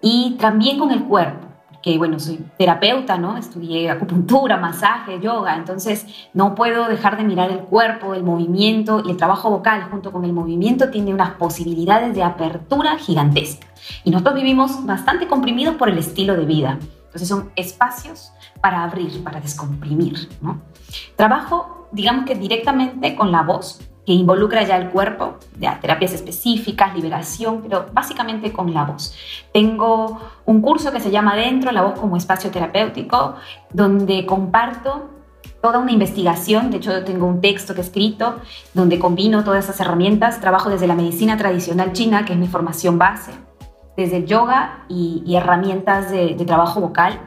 y 0.00 0.36
también 0.38 0.78
con 0.78 0.90
el 0.90 1.04
cuerpo 1.04 1.54
que 1.84 1.98
bueno, 1.98 2.18
soy 2.18 2.42
terapeuta, 2.56 3.18
¿no? 3.18 3.36
Estudié 3.36 3.90
acupuntura, 3.90 4.56
masaje, 4.56 5.20
yoga, 5.20 5.54
entonces 5.54 6.06
no 6.32 6.54
puedo 6.54 6.88
dejar 6.88 7.18
de 7.18 7.24
mirar 7.24 7.50
el 7.50 7.58
cuerpo, 7.58 8.14
el 8.14 8.22
movimiento 8.22 9.02
y 9.04 9.10
el 9.10 9.18
trabajo 9.18 9.50
vocal 9.50 9.82
junto 9.90 10.10
con 10.10 10.24
el 10.24 10.32
movimiento 10.32 10.88
tiene 10.88 11.12
unas 11.12 11.32
posibilidades 11.32 12.14
de 12.14 12.22
apertura 12.22 12.96
gigantesca. 12.96 13.66
Y 14.02 14.10
nosotros 14.10 14.36
vivimos 14.36 14.86
bastante 14.86 15.26
comprimidos 15.26 15.74
por 15.74 15.90
el 15.90 15.98
estilo 15.98 16.34
de 16.36 16.46
vida. 16.46 16.78
Entonces 17.04 17.28
son 17.28 17.50
espacios 17.54 18.32
para 18.62 18.82
abrir, 18.82 19.22
para 19.22 19.42
descomprimir. 19.42 20.30
¿no? 20.40 20.62
Trabajo, 21.16 21.88
digamos 21.92 22.24
que 22.24 22.34
directamente 22.34 23.14
con 23.14 23.30
la 23.30 23.42
voz, 23.42 23.82
que 24.06 24.12
involucra 24.12 24.62
ya 24.62 24.76
el 24.76 24.90
cuerpo, 24.90 25.38
de 25.56 25.68
terapias 25.80 26.12
específicas, 26.12 26.94
liberación, 26.94 27.62
pero 27.62 27.86
básicamente 27.92 28.52
con 28.52 28.72
la 28.72 28.84
voz. 28.84 29.14
Tengo 29.52 30.20
un 30.44 30.60
curso 30.60 30.92
que 30.92 31.00
se 31.00 31.10
llama 31.10 31.34
Dentro, 31.36 31.72
la 31.72 31.82
voz 31.82 31.98
como 31.98 32.16
espacio 32.16 32.50
terapéutico, 32.50 33.36
donde 33.72 34.26
comparto 34.26 35.10
toda 35.64 35.78
una 35.78 35.92
investigación, 35.92 36.70
de 36.70 36.76
hecho 36.76 37.04
tengo 37.04 37.26
un 37.26 37.40
texto 37.40 37.74
que 37.74 37.80
he 37.80 37.84
escrito 37.84 38.36
donde 38.74 38.98
combino 38.98 39.44
todas 39.44 39.64
esas 39.64 39.80
herramientas, 39.80 40.38
trabajo 40.38 40.68
desde 40.68 40.86
la 40.86 40.94
medicina 40.94 41.38
tradicional 41.38 41.92
china, 41.92 42.26
que 42.26 42.34
es 42.34 42.38
mi 42.38 42.48
formación 42.48 42.98
base, 42.98 43.32
desde 43.96 44.18
el 44.18 44.26
yoga 44.26 44.84
y, 44.88 45.34
herramientas 45.34 46.10
de, 46.10 46.34
trabajo 46.46 46.82
vocal, 46.82 47.18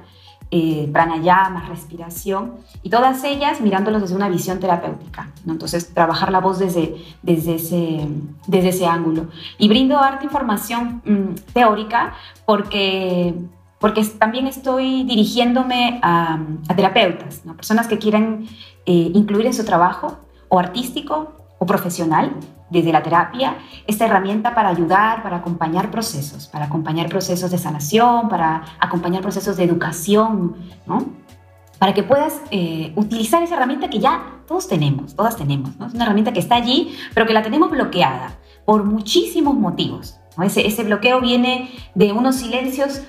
eh, 0.49 0.89
pranayama, 0.93 1.65
respiración, 1.67 2.53
y 2.81 2.89
todas 2.89 3.23
ellas 3.25 3.59
mirándolos 3.59 4.01
desde 4.01 4.15
una 4.15 4.29
visión 4.29 4.59
terapéutica. 4.59 5.29
Entonces, 5.45 5.93
trabajar 5.93 6.31
la 6.31 6.39
voz 6.39 6.59
desde, 6.59 6.95
desde, 7.21 7.55
ese, 7.55 8.07
desde 8.47 8.69
ese 8.69 8.87
ángulo. 8.87 9.27
Y 9.57 9.67
brindo 9.67 9.97
arte 9.99 10.25
información 10.25 11.01
mm, 11.05 11.53
teórica 11.53 12.13
porque, 12.45 13.33
porque 13.79 14.05
también 14.05 14.47
estoy 14.47 15.03
dirigiéndome 15.03 15.99
a, 16.01 16.39
terapeutas, 16.75 17.41
personas 17.55 17.87
que 17.87 17.97
quieran 17.97 18.45
eh, 18.85 19.11
incluir 19.13 19.47
en 19.47 19.53
su 19.53 19.65
trabajo 19.65 20.17
o 20.47 20.59
artístico 20.59 21.33
o 21.59 21.65
profesional 21.65 22.31
desde 22.69 22.91
la 22.91 23.03
terapia 23.03 23.57
esta 23.85 24.05
herramienta 24.05 24.53
para 24.53 24.69
ayudar, 24.69 25.23
para 25.23 25.37
acompañar 25.37 25.89
procesos, 25.91 26.47
para 26.47 26.65
acompañar 26.65 27.09
procesos 27.09 27.51
de 27.51 27.57
sanación, 27.57 28.29
para 28.29 28.63
acompañar 28.79 29.21
procesos 29.21 29.57
de 29.57 29.63
educación, 29.63 30.55
¿no? 30.85 31.05
Para 31.79 31.93
que 31.93 32.03
puedas 32.03 32.41
eh, 32.51 32.91
utilizar 32.95 33.43
esa 33.43 33.55
herramienta 33.55 33.89
que 33.89 33.99
ya 33.99 34.41
todos 34.47 34.67
tenemos, 34.67 35.15
todas 35.15 35.37
tenemos, 35.37 35.77
¿no? 35.77 35.85
Es 35.85 35.93
una 35.93 36.05
herramienta 36.05 36.33
que 36.33 36.39
está 36.39 36.55
allí, 36.55 36.95
pero 37.13 37.25
que 37.25 37.33
la 37.33 37.43
tenemos 37.43 37.69
bloqueada 37.69 38.35
por 38.65 38.83
muchísimos 38.83 39.55
motivos. 39.55 40.19
Ese, 40.43 40.83
bloqueo 40.83 41.19
viene 41.19 41.71
de 41.95 42.11
unos 42.11 42.35
silencios 42.35 43.01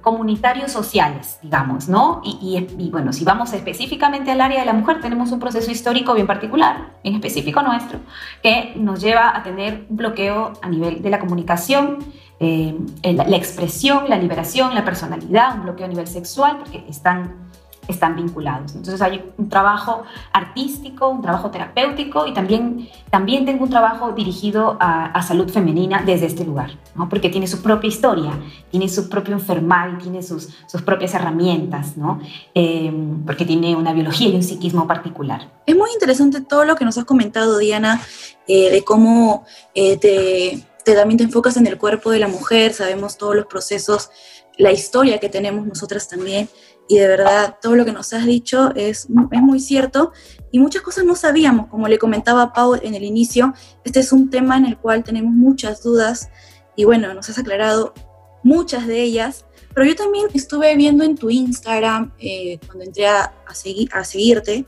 comunitarios 0.00 0.72
sociales, 0.72 1.38
digamos, 1.42 1.88
¿no? 1.88 2.20
Y, 2.24 2.90
bueno, 2.90 3.12
si 3.12 3.24
vamos 3.24 3.52
específicamente 3.52 4.30
al 4.30 4.40
área 4.40 4.60
de 4.60 4.66
la 4.66 4.72
mujer, 4.72 5.00
tenemos 5.00 5.30
un 5.30 5.38
proceso 5.38 5.70
histórico 5.70 6.14
bien 6.14 6.26
particular, 6.26 6.94
bien 7.02 7.14
específico 7.14 7.62
nuestro, 7.62 8.00
que 8.42 8.72
nos 8.76 9.00
lleva 9.00 9.36
a 9.36 9.42
tener 9.42 9.86
un 9.88 9.96
bloqueo 9.96 10.52
a 10.62 10.68
nivel 10.68 11.00
de 11.00 11.10
la 11.10 11.20
comunicación, 11.20 11.98
eh, 12.40 12.76
la 13.04 13.36
expresión, 13.36 14.08
la 14.08 14.18
liberación, 14.18 14.74
la 14.74 14.84
personalidad, 14.84 15.54
un 15.56 15.62
bloqueo 15.62 15.86
a 15.86 15.88
nivel 15.88 16.08
sexual, 16.08 16.58
porque 16.58 16.84
están 16.88 17.51
están 17.88 18.16
vinculados. 18.16 18.74
Entonces 18.74 19.00
hay 19.02 19.24
un 19.36 19.48
trabajo 19.48 20.04
artístico, 20.32 21.08
un 21.08 21.22
trabajo 21.22 21.50
terapéutico 21.50 22.26
y 22.26 22.32
también, 22.32 22.88
también 23.10 23.44
tengo 23.44 23.64
un 23.64 23.70
trabajo 23.70 24.12
dirigido 24.12 24.76
a, 24.80 25.20
salud 25.22 25.48
femenina 25.50 26.02
desde 26.04 26.26
este 26.26 26.44
lugar, 26.44 26.70
¿no? 26.96 27.08
porque 27.08 27.28
tiene 27.28 27.46
su 27.46 27.62
propia 27.62 27.88
historia, 27.88 28.32
tiene 28.70 28.88
su 28.88 29.08
propio 29.08 29.38
y 29.38 30.02
tiene 30.02 30.22
sus, 30.22 30.48
sus 30.66 30.82
propias 30.82 31.14
herramientas, 31.14 31.96
¿no? 31.96 32.20
Em, 32.54 33.24
porque 33.24 33.44
tiene 33.44 33.76
una 33.76 33.92
biología 33.92 34.28
y 34.28 34.34
un 34.34 34.42
psiquismo 34.42 34.86
particular. 34.86 35.48
Es 35.66 35.76
muy 35.76 35.90
interesante 35.92 36.40
todo 36.40 36.64
lo 36.64 36.76
que 36.76 36.84
nos 36.84 36.98
has 36.98 37.04
comentado, 37.04 37.58
Diana, 37.58 38.00
eh, 38.48 38.70
de 38.70 38.82
cómo 38.82 39.44
eh, 39.74 39.96
te, 39.96 40.66
te, 40.84 40.94
también 40.94 41.18
te 41.18 41.24
enfocas 41.24 41.56
en 41.56 41.66
el 41.66 41.78
cuerpo 41.78 42.10
de 42.10 42.18
la 42.18 42.28
mujer, 42.28 42.72
sabemos 42.72 43.16
todos 43.18 43.36
los 43.36 43.46
procesos, 43.46 44.10
la 44.58 44.72
historia 44.72 45.18
que 45.18 45.28
tenemos 45.28 45.66
nosotras 45.66 46.08
también 46.08 46.48
y 46.88 46.98
de 46.98 47.08
verdad 47.08 47.56
todo 47.60 47.74
lo 47.74 47.84
que 47.84 47.92
nos 47.92 48.12
has 48.12 48.26
dicho 48.26 48.72
es, 48.74 49.08
es 49.30 49.42
muy 49.42 49.60
cierto 49.60 50.12
y 50.50 50.58
muchas 50.58 50.82
cosas 50.82 51.04
no 51.04 51.16
sabíamos, 51.16 51.68
como 51.68 51.88
le 51.88 51.98
comentaba 51.98 52.52
Pau 52.52 52.74
en 52.74 52.94
el 52.94 53.04
inicio, 53.04 53.54
este 53.84 54.00
es 54.00 54.12
un 54.12 54.30
tema 54.30 54.56
en 54.56 54.66
el 54.66 54.76
cual 54.78 55.04
tenemos 55.04 55.32
muchas 55.32 55.82
dudas 55.82 56.28
y 56.76 56.84
bueno, 56.84 57.12
nos 57.14 57.28
has 57.30 57.38
aclarado 57.38 57.94
muchas 58.42 58.86
de 58.86 59.02
ellas, 59.02 59.46
pero 59.74 59.86
yo 59.86 59.96
también 59.96 60.26
estuve 60.34 60.74
viendo 60.76 61.04
en 61.04 61.16
tu 61.16 61.30
Instagram, 61.30 62.12
eh, 62.18 62.58
cuando 62.66 62.84
entré 62.84 63.06
a, 63.06 63.32
seguir, 63.54 63.88
a 63.92 64.04
seguirte, 64.04 64.66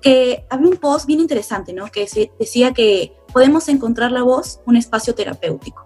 que 0.00 0.44
había 0.48 0.68
un 0.68 0.76
post 0.76 1.06
bien 1.06 1.20
interesante, 1.20 1.72
¿no? 1.72 1.90
Que 1.90 2.08
decía 2.38 2.72
que 2.72 3.12
podemos 3.36 3.68
encontrar 3.68 4.12
la 4.12 4.22
voz 4.22 4.60
un 4.64 4.76
espacio 4.76 5.14
terapéutico. 5.14 5.84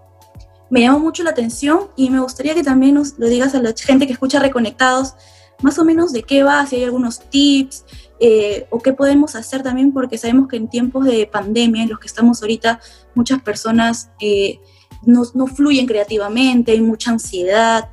Me 0.69 0.79
llamó 0.79 0.99
mucho 0.99 1.21
la 1.21 1.31
atención 1.31 1.89
y 1.97 2.09
me 2.09 2.21
gustaría 2.21 2.55
que 2.55 2.63
también 2.63 2.95
nos 2.95 3.19
lo 3.19 3.27
digas 3.27 3.53
a 3.55 3.61
la 3.61 3.73
gente 3.75 4.07
que 4.07 4.13
escucha 4.13 4.39
Reconectados, 4.39 5.15
más 5.61 5.77
o 5.77 5.83
menos 5.83 6.13
de 6.13 6.23
qué 6.23 6.43
va, 6.43 6.65
si 6.65 6.77
hay 6.77 6.85
algunos 6.85 7.19
tips 7.29 7.83
eh, 8.21 8.67
o 8.69 8.79
qué 8.79 8.93
podemos 8.93 9.35
hacer 9.35 9.63
también, 9.63 9.91
porque 9.91 10.17
sabemos 10.17 10.47
que 10.47 10.55
en 10.55 10.69
tiempos 10.69 11.03
de 11.03 11.27
pandemia 11.29 11.83
en 11.83 11.89
los 11.89 11.99
que 11.99 12.07
estamos 12.07 12.41
ahorita, 12.41 12.79
muchas 13.15 13.41
personas 13.41 14.11
eh, 14.21 14.61
no, 15.05 15.23
no, 15.33 15.45
fluyen 15.45 15.87
creativamente, 15.87 16.71
hay 16.71 16.79
mucha 16.79 17.11
ansiedad. 17.11 17.89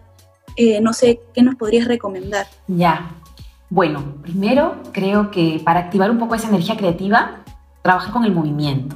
Eh, 0.55 0.81
no 0.81 0.93
sé, 0.93 1.19
¿qué 1.35 1.43
nos 1.43 1.57
podrías 1.57 1.89
recomendar? 1.89 2.47
Ya. 2.69 3.11
Bueno, 3.71 4.19
primero 4.23 4.85
creo 4.93 5.33
que 5.33 5.61
para 5.65 5.81
activar 5.81 6.13
un 6.13 6.19
poco 6.21 6.37
esa 6.37 6.47
energía 6.47 6.77
creativa, 6.77 7.43
trabajar 7.83 8.13
con 8.13 8.25
el 8.25 8.33
movimiento, 8.33 8.95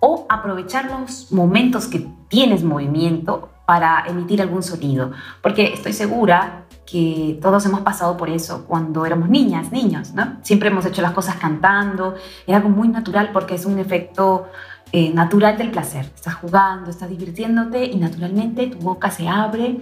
O 0.00 0.26
aprovechar 0.28 0.90
los 0.90 1.30
momentos 1.32 1.86
que 1.86 2.06
tienes 2.28 2.64
movimiento 2.64 3.50
para 3.66 4.04
emitir 4.08 4.42
algún 4.42 4.62
sonido, 4.62 5.12
porque 5.42 5.72
estoy 5.72 5.92
segura 5.92 6.64
que 6.90 7.38
todos 7.40 7.64
hemos 7.66 7.82
pasado 7.82 8.16
por 8.16 8.28
eso 8.28 8.64
cuando 8.66 9.06
éramos 9.06 9.28
niñas, 9.28 9.70
niños, 9.70 10.12
¿no? 10.12 10.38
Siempre 10.42 10.70
hemos 10.70 10.84
hecho 10.86 11.02
las 11.02 11.12
cosas 11.12 11.36
cantando, 11.36 12.16
es 12.46 12.56
algo 12.56 12.68
muy 12.68 12.88
natural 12.88 13.30
porque 13.32 13.54
es 13.54 13.64
un 13.64 13.78
efecto 13.78 14.48
eh, 14.90 15.12
natural 15.14 15.56
del 15.56 15.70
placer. 15.70 16.10
Estás 16.12 16.34
jugando, 16.34 16.90
estás 16.90 17.08
divirtiéndote 17.08 17.84
y 17.84 17.96
naturalmente 17.96 18.66
tu 18.66 18.78
boca 18.78 19.10
se 19.12 19.28
abre 19.28 19.78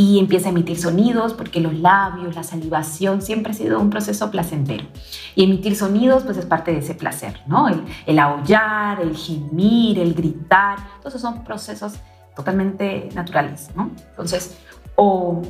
y 0.00 0.18
empieza 0.18 0.48
a 0.48 0.52
emitir 0.52 0.78
sonidos 0.78 1.34
porque 1.34 1.60
los 1.60 1.74
labios, 1.74 2.34
la 2.34 2.42
salivación 2.42 3.20
siempre 3.20 3.52
ha 3.52 3.54
sido 3.54 3.78
un 3.78 3.90
proceso 3.90 4.30
placentero. 4.30 4.86
Y 5.34 5.44
emitir 5.44 5.76
sonidos 5.76 6.22
pues 6.22 6.38
es 6.38 6.46
parte 6.46 6.72
de 6.72 6.78
ese 6.78 6.94
placer, 6.94 7.38
¿no? 7.46 7.68
El, 7.68 7.84
el 8.06 8.18
aullar, 8.18 9.02
el 9.02 9.14
gemir, 9.14 9.98
el 9.98 10.14
gritar, 10.14 10.78
todos 11.02 11.20
son 11.20 11.44
procesos 11.44 11.96
totalmente 12.34 13.10
naturales, 13.14 13.68
¿no? 13.76 13.90
Entonces, 14.08 14.56
o, 14.96 15.42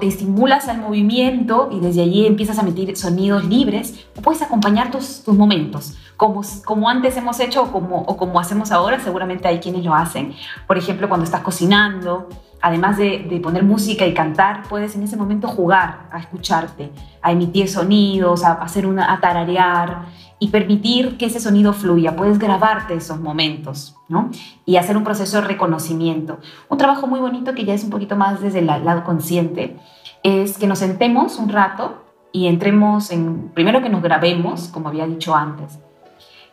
te 0.00 0.06
estimulas 0.06 0.68
al 0.68 0.78
movimiento 0.78 1.68
y 1.72 1.80
desde 1.80 2.02
allí 2.02 2.26
empiezas 2.26 2.58
a 2.58 2.62
emitir 2.62 2.96
sonidos 2.96 3.44
libres, 3.44 4.06
o 4.16 4.22
puedes 4.22 4.40
acompañar 4.40 4.92
tus, 4.92 5.24
tus 5.24 5.34
momentos, 5.34 5.96
como, 6.16 6.42
como 6.64 6.88
antes 6.88 7.16
hemos 7.16 7.38
hecho 7.40 7.62
o 7.62 7.72
como, 7.72 8.02
o 8.02 8.16
como 8.16 8.40
hacemos 8.40 8.72
ahora, 8.72 9.00
seguramente 9.00 9.48
hay 9.48 9.58
quienes 9.58 9.84
lo 9.84 9.94
hacen. 9.94 10.34
Por 10.66 10.78
ejemplo, 10.78 11.08
cuando 11.08 11.24
estás 11.24 11.42
cocinando, 11.42 12.28
además 12.62 12.96
de, 12.96 13.26
de, 13.28 13.38
poner 13.40 13.64
música 13.64 14.06
y 14.06 14.14
cantar, 14.14 14.62
puedes 14.68 14.96
en 14.96 15.02
ese 15.02 15.16
momento 15.16 15.48
jugar 15.48 16.08
a 16.10 16.18
escucharte, 16.18 16.90
a 17.20 17.32
emitir 17.32 17.68
sonidos, 17.68 18.44
a 18.44 18.52
hacer 18.52 18.86
una, 18.86 19.12
a 19.12 19.20
tararear 19.20 20.06
y 20.38 20.48
permitir 20.48 21.16
que 21.16 21.26
ese 21.26 21.40
sonido 21.40 21.72
fluya. 21.72 22.16
Puedes 22.16 22.38
grabarte 22.38 22.94
esos 22.94 23.20
momentos, 23.20 23.94
¿no? 24.08 24.30
Y 24.64 24.76
hacer 24.76 24.96
un 24.96 25.04
proceso 25.04 25.40
de 25.40 25.46
reconocimiento. 25.46 26.38
Un 26.68 26.78
trabajo 26.78 27.06
muy 27.06 27.20
bonito 27.20 27.54
que 27.54 27.64
ya 27.64 27.74
es 27.74 27.84
un 27.84 27.90
poquito 27.90 28.16
más 28.16 28.40
desde 28.40 28.60
el 28.60 28.66
lado 28.66 29.04
consciente 29.04 29.76
es 30.22 30.58
que 30.58 30.66
nos 30.66 30.80
sentemos 30.80 31.38
un 31.38 31.48
rato 31.48 32.02
y 32.32 32.48
entremos 32.48 33.10
en, 33.12 33.50
primero 33.54 33.80
que 33.82 33.88
nos 33.88 34.02
grabemos, 34.02 34.68
como 34.68 34.88
había 34.88 35.06
dicho 35.06 35.34
antes, 35.34 35.78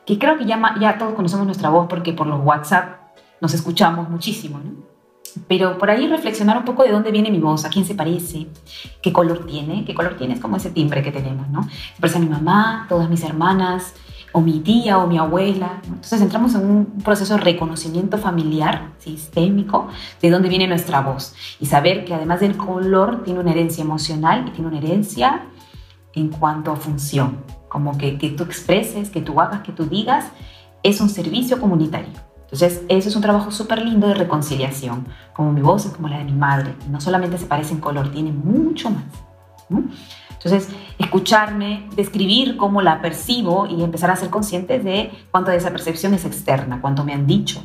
que 0.05 0.19
creo 0.19 0.37
que 0.37 0.45
ya, 0.45 0.75
ya 0.79 0.97
todos 0.97 1.13
conocemos 1.13 1.45
nuestra 1.45 1.69
voz 1.69 1.87
porque 1.89 2.13
por 2.13 2.27
los 2.27 2.43
WhatsApp 2.43 2.99
nos 3.41 3.53
escuchamos 3.53 4.09
muchísimo, 4.09 4.59
¿no? 4.63 4.93
pero 5.47 5.77
por 5.77 5.89
ahí 5.89 6.07
reflexionar 6.07 6.57
un 6.57 6.65
poco 6.65 6.83
de 6.83 6.91
dónde 6.91 7.11
viene 7.11 7.31
mi 7.31 7.39
voz, 7.39 7.65
a 7.65 7.69
quién 7.69 7.85
se 7.85 7.95
parece, 7.95 8.47
qué 9.01 9.11
color 9.11 9.45
tiene, 9.45 9.83
qué 9.85 9.93
color 9.93 10.15
tiene 10.15 10.35
es 10.35 10.39
como 10.39 10.57
ese 10.57 10.69
timbre 10.69 11.01
que 11.01 11.11
tenemos, 11.11 11.49
¿no? 11.49 11.63
Se 11.63 11.99
parece 11.99 12.17
a 12.17 12.21
mi 12.21 12.29
mamá, 12.29 12.85
todas 12.87 13.09
mis 13.09 13.23
hermanas, 13.23 13.93
o 14.33 14.41
mi 14.41 14.59
tía 14.59 14.97
o 14.97 15.07
mi 15.07 15.17
abuela. 15.17 15.81
Entonces 15.85 16.21
entramos 16.21 16.55
en 16.55 16.65
un 16.65 16.85
proceso 17.03 17.35
de 17.35 17.41
reconocimiento 17.41 18.17
familiar, 18.17 18.89
sistémico, 18.97 19.87
de 20.21 20.29
dónde 20.29 20.49
viene 20.49 20.67
nuestra 20.67 21.01
voz. 21.01 21.35
Y 21.59 21.67
saber 21.67 22.03
que 22.03 22.13
además 22.13 22.39
del 22.39 22.57
color 22.57 23.23
tiene 23.23 23.39
una 23.39 23.51
herencia 23.51 23.83
emocional 23.83 24.45
y 24.47 24.51
tiene 24.51 24.67
una 24.67 24.79
herencia 24.79 25.43
en 26.13 26.29
cuanto 26.29 26.71
a 26.71 26.75
función. 26.75 27.37
Como 27.73 27.97
que, 27.97 28.17
que 28.17 28.29
tú 28.29 28.43
expreses, 28.43 29.09
que 29.09 29.19
tú 29.19 29.41
hagas, 29.41 29.63
que 29.63 29.71
tú 29.73 29.85
digas, 29.85 30.27
es 30.83 31.01
un 31.01 31.09
servicio 31.09 31.59
comunitario. 31.59 32.13
Entonces, 32.43 32.83
eso 32.87 33.09
es 33.09 33.15
un 33.15 33.23
trabajo 33.23 33.49
súper 33.49 33.81
lindo 33.81 34.07
de 34.07 34.13
reconciliación, 34.13 35.07
como 35.33 35.51
mi 35.51 35.61
voz 35.61 35.87
es 35.87 35.91
como 35.91 36.07
la 36.07 36.19
de 36.19 36.23
mi 36.23 36.33
madre. 36.33 36.75
No 36.87 37.01
solamente 37.01 37.39
se 37.39 37.47
parece 37.47 37.73
en 37.73 37.79
color, 37.79 38.11
tiene 38.11 38.31
mucho 38.31 38.91
más. 38.91 39.03
Entonces, 40.29 40.69
escucharme, 40.99 41.89
describir 41.95 42.55
cómo 42.55 42.83
la 42.83 43.01
percibo 43.01 43.65
y 43.65 43.81
empezar 43.81 44.11
a 44.11 44.15
ser 44.15 44.29
consciente 44.29 44.77
de 44.77 45.11
cuánto 45.31 45.49
de 45.49 45.57
esa 45.57 45.71
percepción 45.71 46.13
es 46.13 46.25
externa, 46.25 46.79
cuánto 46.79 47.03
me 47.03 47.13
han 47.13 47.25
dicho. 47.25 47.63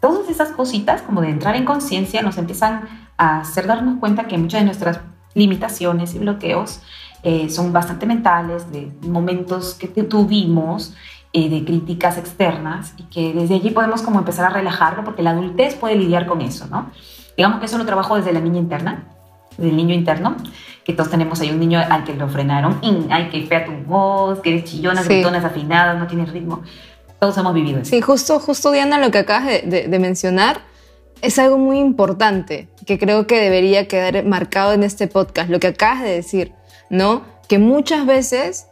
Todas 0.00 0.28
esas 0.28 0.50
cositas, 0.50 1.02
como 1.02 1.20
de 1.20 1.30
entrar 1.30 1.54
en 1.54 1.64
conciencia, 1.64 2.20
nos 2.22 2.36
empiezan 2.36 2.88
a 3.16 3.40
hacer 3.40 3.68
darnos 3.68 4.00
cuenta 4.00 4.26
que 4.26 4.38
muchas 4.38 4.62
de 4.62 4.64
nuestras 4.64 4.98
limitaciones 5.34 6.14
y 6.14 6.18
bloqueos 6.18 6.80
eh, 7.22 7.50
son 7.50 7.72
bastante 7.72 8.06
mentales, 8.06 8.70
de 8.70 8.90
momentos 9.02 9.74
que 9.74 9.88
tuvimos 10.04 10.94
eh, 11.34 11.50
de 11.50 11.62
críticas 11.62 12.16
externas 12.16 12.94
y 12.96 13.02
que 13.02 13.34
desde 13.34 13.56
allí 13.56 13.68
podemos 13.68 14.00
como 14.00 14.18
empezar 14.18 14.46
a 14.46 14.48
relajarlo 14.48 15.04
porque 15.04 15.22
la 15.22 15.32
adultez 15.32 15.74
puede 15.74 15.94
lidiar 15.94 16.26
con 16.26 16.40
eso, 16.40 16.66
¿no? 16.68 16.90
Digamos 17.36 17.60
que 17.60 17.66
eso 17.66 17.76
lo 17.76 17.84
trabajo 17.84 18.16
desde 18.16 18.32
la 18.32 18.40
niña 18.40 18.58
interna, 18.58 19.04
del 19.58 19.76
niño 19.76 19.94
interno, 19.94 20.36
que 20.84 20.94
todos 20.94 21.10
tenemos 21.10 21.38
ahí 21.42 21.50
un 21.50 21.60
niño 21.60 21.80
al 21.80 22.04
que 22.04 22.14
lo 22.14 22.28
frenaron, 22.28 22.80
ay, 23.10 23.28
que 23.28 23.46
fea 23.46 23.66
tu 23.66 23.72
voz, 23.86 24.40
que 24.40 24.54
eres 24.54 24.64
chillona, 24.64 25.02
sí. 25.02 25.08
gritonas, 25.10 25.44
afinada, 25.44 25.92
no 25.94 26.06
tienes 26.06 26.32
ritmo. 26.32 26.62
Todos 27.20 27.36
hemos 27.36 27.52
vivido 27.52 27.80
eso. 27.80 27.90
Sí, 27.90 28.00
justo, 28.00 28.40
justo 28.40 28.70
Diana, 28.70 28.98
lo 28.98 29.10
que 29.10 29.18
acabas 29.18 29.46
de, 29.46 29.86
de 29.86 29.98
mencionar 29.98 30.62
es 31.20 31.38
algo 31.38 31.58
muy 31.58 31.78
importante 31.78 32.68
que 32.86 32.98
creo 32.98 33.26
que 33.26 33.38
debería 33.38 33.86
quedar 33.86 34.24
marcado 34.24 34.72
en 34.72 34.82
este 34.82 35.08
podcast, 35.08 35.50
lo 35.50 35.60
que 35.60 35.66
acabas 35.66 36.02
de 36.02 36.10
decir, 36.10 36.54
Que 37.48 37.58
muchas 37.58 38.04
veces 38.04 38.68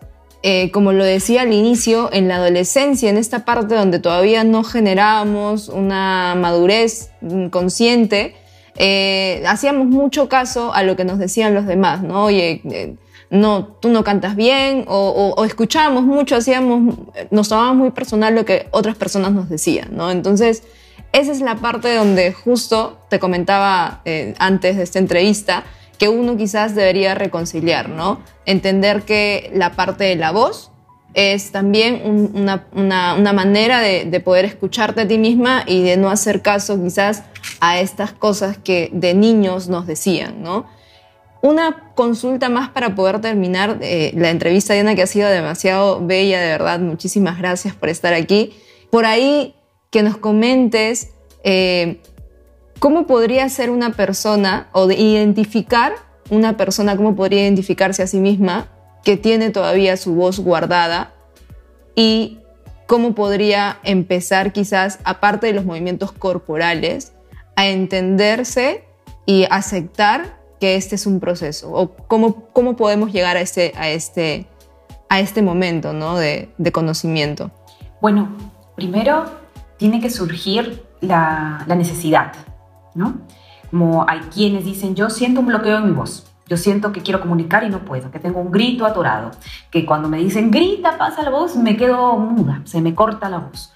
eh, 0.49 0.71
como 0.71 0.93
lo 0.93 1.03
decía 1.03 1.43
al 1.43 1.53
inicio, 1.53 2.09
en 2.13 2.29
la 2.29 2.37
adolescencia, 2.37 3.11
en 3.11 3.17
esta 3.17 3.45
parte 3.45 3.75
donde 3.75 3.99
todavía 3.99 4.45
no 4.45 4.63
generábamos 4.63 5.69
una 5.69 6.37
madurez 6.37 7.11
consciente, 7.51 8.37
eh, 8.77 9.43
hacíamos 9.49 9.89
mucho 9.89 10.29
caso 10.29 10.73
a 10.73 10.85
lo 10.85 10.95
que 10.95 11.05
nos 11.05 11.19
decían 11.19 11.53
los 11.53 11.67
demás, 11.67 12.03
¿no? 12.03 12.27
Oye, 12.27 12.61
eh, 12.71 12.95
no, 13.29 13.67
tú 13.81 13.89
no 13.89 14.05
cantas 14.05 14.37
bien, 14.37 14.85
o, 14.87 15.35
o, 15.37 15.45
escuchábamos 15.45 16.05
mucho, 16.05 16.37
hacíamos, 16.37 16.97
nos 17.33 17.49
tomábamos 17.49 17.77
muy 17.79 17.91
personal 17.91 18.37
lo 18.37 18.45
que 18.45 18.69
otras 18.71 18.95
personas 18.95 19.33
nos 19.33 19.49
decían, 19.49 19.97
¿no? 19.97 20.13
Entonces, 20.13 20.63
esa 21.13 21.33
es 21.33 21.41
la 21.41 21.57
parte 21.57 21.93
donde 21.93 22.33
justo 22.33 22.99
te 23.11 23.19
comentaba 23.19 24.03
antes 24.39 24.77
de 24.77 24.85
esta 24.85 25.01
entrevista, 25.01 25.65
que 25.99 26.09
uno 26.09 26.37
quizás 26.37 26.75
debería 26.75 27.15
reconciliar, 27.15 27.89
¿no? 27.89 28.21
Entender 28.45 29.03
que 29.03 29.51
la 29.55 29.73
parte 29.73 30.05
de 30.05 30.17
la 30.17 30.31
voz 30.31 30.71
es 31.15 31.51
también 31.51 32.03
una, 32.35 32.67
una, 32.73 33.33
manera 33.33 33.81
de, 33.81 34.05
de, 34.05 34.21
poder 34.21 34.45
escucharte 34.45 35.01
a 35.03 35.09
ti 35.09 35.17
misma 35.17 35.65
y 35.67 35.83
de 35.83 35.97
no 35.97 36.11
hacer 36.11 36.43
caso 36.43 36.83
quizás 36.83 37.23
a 37.61 37.81
estas 37.81 38.13
cosas 38.13 38.59
que 38.59 38.91
de 38.93 39.15
niños 39.15 39.69
nos 39.69 39.87
decían, 39.87 40.43
¿no? 40.43 40.67
Una 41.43 41.93
consulta 41.95 42.49
más 42.49 42.71
para 42.71 42.95
poder 42.95 43.21
terminar 43.21 43.79
eh, 43.81 44.13
la 44.17 44.31
entrevista, 44.31 44.75
Diana, 44.75 44.95
que 44.95 45.03
ha 45.03 45.07
sido 45.07 45.29
demasiado 45.29 46.05
bella, 46.05 46.41
de 46.41 46.49
verdad. 46.49 46.81
Muchísimas 46.81 47.39
gracias 47.39 47.75
por 47.75 47.89
estar 47.89 48.15
aquí. 48.15 48.53
Por 48.91 49.07
ahí 49.07 49.55
que 49.91 50.03
nos 50.03 50.17
comentes 50.17 51.11
eh, 51.45 52.01
¿cómo 52.79 53.07
podría 53.07 53.49
ser 53.49 53.71
una 53.71 53.93
persona 53.93 54.69
o 54.73 54.87
de 54.87 54.97
identificar 54.97 55.95
una 56.31 56.57
persona, 56.57 56.97
cómo 56.97 57.15
podría 57.15 57.43
identificarse 57.43 58.03
a 58.03 58.07
sí 58.07 58.19
misma 58.19 58.69
que 59.05 59.17
tiene 59.17 59.51
todavía 59.51 59.97
su 59.97 60.15
voz 60.15 60.41
guardada 60.41 61.15
y 61.95 62.39
cómo 62.87 63.15
podría 63.15 63.79
empezar 63.85 64.53
quizás, 64.53 64.99
aparte 65.05 65.47
de 65.47 65.53
los 65.53 65.65
movimientos 65.65 66.13
corporales, 66.13 67.13
a 67.57 67.67
entenderse 67.67 68.85
y 69.25 69.47
aceptar 69.51 70.41
que 70.61 70.77
este 70.77 70.95
es 70.95 71.07
un 71.07 71.21
proceso? 71.21 71.73
¿O 71.73 71.91
cómo, 72.09 72.49
cómo 72.53 72.77
podemos 72.77 73.13
llegar 73.13 73.37
a 73.37 73.41
este, 73.41 73.73
a 73.77 73.89
este, 73.89 74.47
a 75.09 75.21
este 75.21 75.43
momento 75.43 75.93
¿no? 75.93 76.17
de, 76.17 76.51
de 76.59 76.73
conocimiento? 76.73 77.51
Bueno, 78.01 78.37
primero 78.75 79.25
tiene 79.77 80.01
que 80.01 80.11
surgir 80.11 80.85
la, 81.01 81.65
la 81.67 81.75
necesidad, 81.75 82.33
¿no? 82.97 83.15
Como 83.71 84.05
hay 84.09 84.21
quienes 84.21 84.65
dicen, 84.65 84.95
yo 84.95 85.11
siento 85.11 85.41
un 85.41 85.47
bloqueo 85.47 85.79
en 85.79 85.87
mi 85.87 85.93
voz, 85.93 86.33
yo 86.49 86.57
siento 86.57 86.93
que 86.93 87.03
quiero 87.03 87.21
comunicar 87.21 87.65
y 87.65 87.69
no 87.69 87.81
puedo, 87.81 88.11
que 88.11 88.19
tengo 88.19 88.41
un 88.41 88.51
grito 88.51 88.87
atorado, 88.87 89.33
que 89.71 89.85
cuando 89.85 90.09
me 90.09 90.19
dicen 90.19 90.51
grita, 90.51 90.97
pasa 90.97 91.23
la 91.23 91.31
voz, 91.31 91.57
me 91.57 91.77
quedo 91.77 92.17
muda, 92.17 92.63
se 92.65 92.81
me 92.81 92.95
corta 92.95 93.29
la 93.29 93.39
voz. 93.39 93.73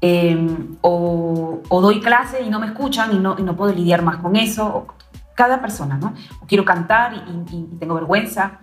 Em, 0.00 0.76
o, 0.82 1.62
doy 1.70 2.00
clase 2.00 2.42
y 2.42 2.50
no 2.50 2.60
me 2.60 2.66
escuchan 2.66 3.14
y 3.14 3.18
no, 3.18 3.36
y 3.38 3.42
no 3.42 3.56
puedo 3.56 3.72
lidiar 3.72 4.02
más 4.02 4.16
con 4.18 4.36
eso. 4.36 4.86
Cada 5.34 5.60
persona, 5.60 5.96
¿no? 5.96 6.14
O 6.42 6.46
quiero 6.46 6.64
cantar 6.64 7.24
y 7.50 7.76
tengo 7.78 7.94
vergüenza. 7.94 8.60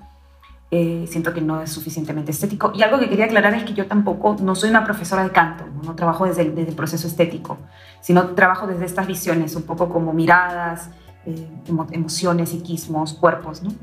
Eh, 0.73 1.05
siento 1.05 1.33
que 1.33 1.41
no 1.41 1.61
es 1.61 1.69
suficientemente 1.69 2.31
estético. 2.31 2.71
Y 2.73 2.81
algo 2.81 2.97
que 2.97 3.09
quería 3.09 3.25
aclarar 3.25 3.53
es 3.55 3.65
que 3.65 3.73
yo 3.73 3.87
tampoco, 3.87 4.37
no 4.41 4.55
soy 4.55 4.69
una 4.69 4.85
profesora 4.85 5.21
de 5.21 5.31
canto, 5.31 5.65
no, 5.83 5.95
trabajo 5.95 6.25
desde 6.25 6.43
el, 6.43 6.55
desde 6.55 6.69
el, 6.69 6.75
proceso 6.77 7.07
estético, 7.07 7.57
sino 7.99 8.27
trabajo 8.35 8.67
desde 8.67 8.85
estas 8.85 9.05
visiones, 9.05 9.53
un 9.57 9.63
poco 9.63 9.89
como 9.89 10.13
miradas, 10.13 10.89
eh, 11.25 11.45
emo, 11.67 11.87
emociones, 11.91 12.51
psiquismos, 12.51 13.13
cuerpos, 13.13 13.61
¿no? 13.61 13.73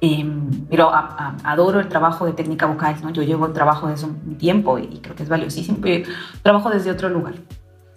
Eh, 0.00 0.24
pero 0.70 0.88
a, 0.88 1.36
a, 1.44 1.52
adoro 1.52 1.78
el 1.78 1.88
trabajo 1.88 2.24
de 2.24 2.32
técnica 2.32 2.64
vocal, 2.64 2.96
¿no? 3.02 3.10
Yo 3.10 3.22
llevo 3.22 3.44
el 3.44 3.52
trabajo 3.52 3.88
desde 3.88 4.06
un 4.06 4.38
tiempo 4.38 4.78
y 4.78 5.00
creo 5.00 5.14
que 5.14 5.24
es 5.24 5.28
valiosísimo, 5.28 5.76
pero 5.82 6.08
trabajo 6.42 6.70
desde 6.70 6.90
otro 6.90 7.10
lugar, 7.10 7.34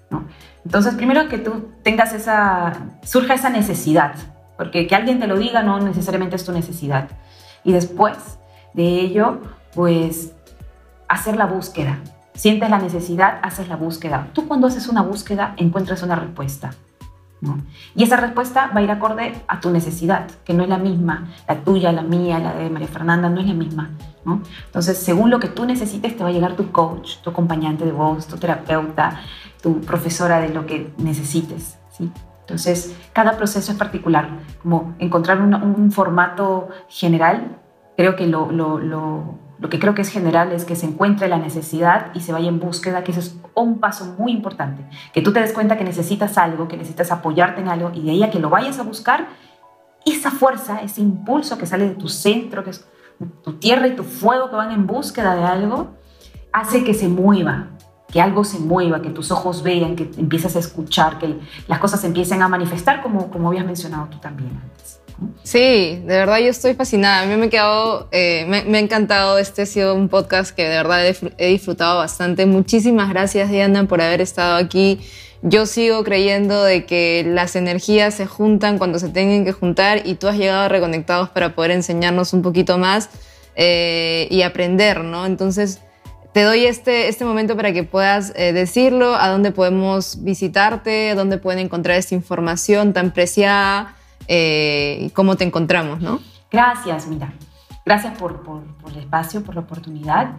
¿no? 0.10 0.26
Entonces, 0.66 0.96
primero 0.96 1.30
que 1.30 1.38
tú 1.38 1.70
tengas 1.82 2.14
esa, 2.14 2.74
surja 3.04 3.36
esa 3.36 3.50
necesidad, 3.50 4.16
porque 4.58 4.86
que 4.86 4.96
alguien 4.96 5.18
te 5.18 5.28
lo 5.28 5.38
diga 5.38 5.64
no 5.64 5.80
necesariamente 5.80 6.36
es 6.36 6.44
tu 6.44 6.52
necesidad. 6.52 7.08
Y 7.64 7.74
después 7.74 8.40
de 8.74 9.02
ello, 9.02 9.40
pues 9.74 10.34
hacer 11.08 11.36
la 11.36 11.46
búsqueda. 11.46 12.00
Sientes 12.34 12.70
la 12.70 12.80
necesidad, 12.80 13.40
haces 13.44 13.68
la 13.68 13.76
búsqueda. 13.76 14.30
Tú 14.34 14.48
cuando 14.48 14.68
haces 14.68 14.88
una 14.88 15.02
búsqueda 15.02 15.54
encuentras 15.58 16.02
una 16.04 16.16
respuesta. 16.16 16.72
¿no? 17.42 17.58
Y 17.96 18.04
esa 18.04 18.18
respuesta 18.18 18.72
va 18.74 18.80
a 18.80 18.84
ir 18.84 18.92
acorde 18.92 19.34
a 19.48 19.60
tu 19.60 19.72
necesidad, 19.72 20.30
que 20.46 20.54
no 20.54 20.64
es 20.64 20.70
la 20.70 20.78
misma, 20.78 21.28
la 21.48 21.64
tuya, 21.64 21.92
la 21.92 22.04
mía, 22.04 22.40
la 22.40 22.54
de 22.54 22.70
María 22.70 22.88
Fernanda, 22.88 23.30
no 23.30 23.42
es 23.42 23.48
la 23.48 23.54
misma. 23.54 23.90
¿no? 24.24 24.42
Entonces, 24.66 24.98
según 24.98 25.30
lo 25.30 25.40
que 25.40 25.48
tú 25.48 25.66
necesites, 25.66 26.16
te 26.16 26.24
va 26.24 26.30
a 26.30 26.34
llegar 26.34 26.56
tu 26.56 26.72
coach, 26.72 27.18
tu 27.18 27.32
acompañante 27.32 27.84
de 27.84 27.92
voz, 27.92 28.28
tu 28.28 28.38
terapeuta, 28.38 29.20
tu 29.62 29.82
profesora 29.82 30.40
de 30.40 30.50
lo 30.50 30.66
que 30.66 30.94
necesites. 30.98 31.78
¿sí? 31.92 32.12
Entonces, 32.52 32.94
cada 33.14 33.38
proceso 33.38 33.72
es 33.72 33.78
particular, 33.78 34.28
como 34.62 34.94
encontrar 35.00 35.40
un, 35.40 35.92
formato 35.92 36.68
general. 36.90 37.58
Creo 37.96 38.18
que 38.18 38.28
lo, 38.28 38.52
lo, 38.52 39.70
que 39.70 39.80
creo 39.80 39.96
que 39.96 40.02
es 40.02 40.10
general 40.10 40.52
es 40.52 40.66
que 40.66 40.76
se 40.76 40.86
encuentre 40.86 41.30
la 41.30 41.38
necesidad 41.38 42.08
y 42.14 42.20
se 42.20 42.34
vaya 42.34 42.50
en 42.50 42.60
búsqueda, 42.60 43.06
que 43.06 43.12
eso 43.12 43.22
es 43.22 43.40
un 43.56 43.80
paso 43.80 44.16
muy 44.20 44.34
importante. 44.34 44.86
Que 45.14 45.22
tú 45.22 45.32
te 45.32 45.40
des 45.40 45.54
cuenta 45.54 45.78
que 45.78 45.86
necesitas 45.86 46.38
algo, 46.38 46.68
que 46.68 46.76
necesitas 46.76 47.10
apoyarte 47.14 47.62
en 47.62 47.70
algo 47.70 47.92
y 47.94 48.02
de 48.02 48.12
ahí 48.12 48.24
a 48.24 48.30
que 48.30 48.40
lo 48.40 48.50
vayas 48.50 48.78
a 48.80 48.84
buscar, 48.84 49.28
esa 50.06 50.30
fuerza, 50.30 50.82
ese 50.82 51.00
impulso 51.00 51.58
que 51.58 51.66
sale 51.66 51.88
de 51.88 51.96
tu 51.96 52.10
centro, 52.10 52.66
que 52.66 52.72
es 52.72 52.86
tu 53.44 53.54
tierra 53.54 53.88
y 53.88 53.96
tu 53.96 54.04
fuego 54.04 54.50
que 54.50 54.58
van 54.58 54.72
en 54.72 54.88
búsqueda 54.88 55.36
de 55.36 55.44
algo, 55.44 55.92
hace 56.52 56.84
que 56.84 56.94
se 56.94 57.08
mueva, 57.08 57.68
que 58.12 58.22
algo 58.22 58.44
se 58.44 58.60
mueva, 58.60 59.02
que 59.02 59.10
tus 59.10 59.32
ojos 59.32 59.64
vean, 59.64 59.96
que 59.96 60.10
empieces 60.18 60.56
a 60.56 60.60
escuchar, 60.60 61.18
que 61.18 61.40
las 61.68 61.80
cosas 61.80 62.04
empiecen 62.04 62.42
a 62.42 62.48
manifestar 62.48 63.02
como, 63.02 63.30
como 63.32 63.50
habías 63.50 63.66
mencionado 63.66 64.08
tú 64.10 64.20
también 64.20 64.60
antes. 64.62 65.02
Sí, 65.44 66.02
de 66.06 66.18
verdad 66.18 66.40
yo 66.40 66.48
estoy 66.48 66.74
fascinada. 66.74 67.22
A 67.22 67.26
mí 67.26 67.36
me, 67.36 67.48
he 67.48 67.50
quedado, 67.50 68.08
eh, 68.12 68.46
me, 68.48 68.78
ha 68.78 68.82
encantado. 68.82 69.38
Este 69.38 69.64
ha 69.64 69.66
sido 69.66 69.96
un 69.96 70.10
podcast 70.10 70.56
que 70.56 70.64
de 70.64 70.76
verdad 70.76 71.06
he, 71.38 71.48
disfrutado 71.48 71.98
bastante. 71.98 72.46
Muchísimas 72.46 73.10
gracias, 73.10 73.50
Diana, 73.50 73.88
por 73.88 74.02
haber 74.02 74.22
estado 74.22 74.56
aquí. 74.56 75.00
Yo 75.44 75.66
sigo 75.66 76.04
creyendo 76.04 76.64
de 76.64 76.86
que 76.86 77.24
las 77.28 77.56
energías 77.56 78.14
se 78.14 78.28
juntan 78.28 78.78
cuando 78.78 79.00
se 79.00 79.10
tienen 79.10 79.44
que 79.44 79.52
juntar 79.52 80.06
y 80.06 80.16
tú 80.16 80.28
has 80.28 80.38
llegado 80.38 80.70
reconectados 80.70 81.30
para 81.30 81.56
poder 81.56 81.72
enseñarnos 81.72 82.34
un 82.34 82.44
poquito 82.44 82.78
más 82.78 83.10
eh, 83.56 84.28
y 84.30 84.44
aprender, 84.44 85.04
¿no? 85.04 85.26
Entonces, 85.26 85.82
te 86.34 86.44
doy 86.44 86.66
este, 86.66 87.08
este 87.08 87.26
momento 87.26 87.56
para 87.56 87.74
que 87.74 87.84
puedas 87.84 88.34
eh, 88.36 88.54
decirlo, 88.54 89.16
a 89.16 89.30
dónde 89.30 89.52
podemos 89.52 90.24
visitarte, 90.24 91.14
dónde 91.16 91.38
pueden 91.38 91.66
encontrar 91.66 91.98
esta 91.98 92.16
información 92.16 92.94
tan 92.94 93.12
preciada 93.12 93.96
eh, 94.28 95.12
cómo 95.14 95.36
te 95.36 95.44
encontramos, 95.44 96.00
¿no? 96.02 96.20
Gracias, 96.50 97.08
mira. 97.08 97.34
Gracias 97.86 98.18
por, 98.18 98.44
por, 98.44 98.62
el 98.92 99.00
espacio, 99.00 99.44
por 99.44 99.56
la 99.56 99.62
oportunidad. 99.62 100.36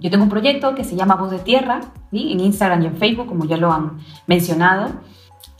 Yo 0.00 0.10
tengo 0.10 0.24
un 0.24 0.30
proyecto 0.30 0.74
que 0.74 0.84
se 0.84 0.96
llama 0.96 1.14
Voz 1.14 1.30
de 1.30 1.38
Tierra, 1.38 1.80
¿sí? 2.10 2.32
en 2.32 2.40
Instagram 2.40 2.82
y 2.82 2.86
en 2.86 2.96
Facebook, 2.96 3.28
como 3.28 3.44
ya 3.44 3.56
lo 3.56 3.72
han 3.72 4.00
mencionado. 4.26 4.90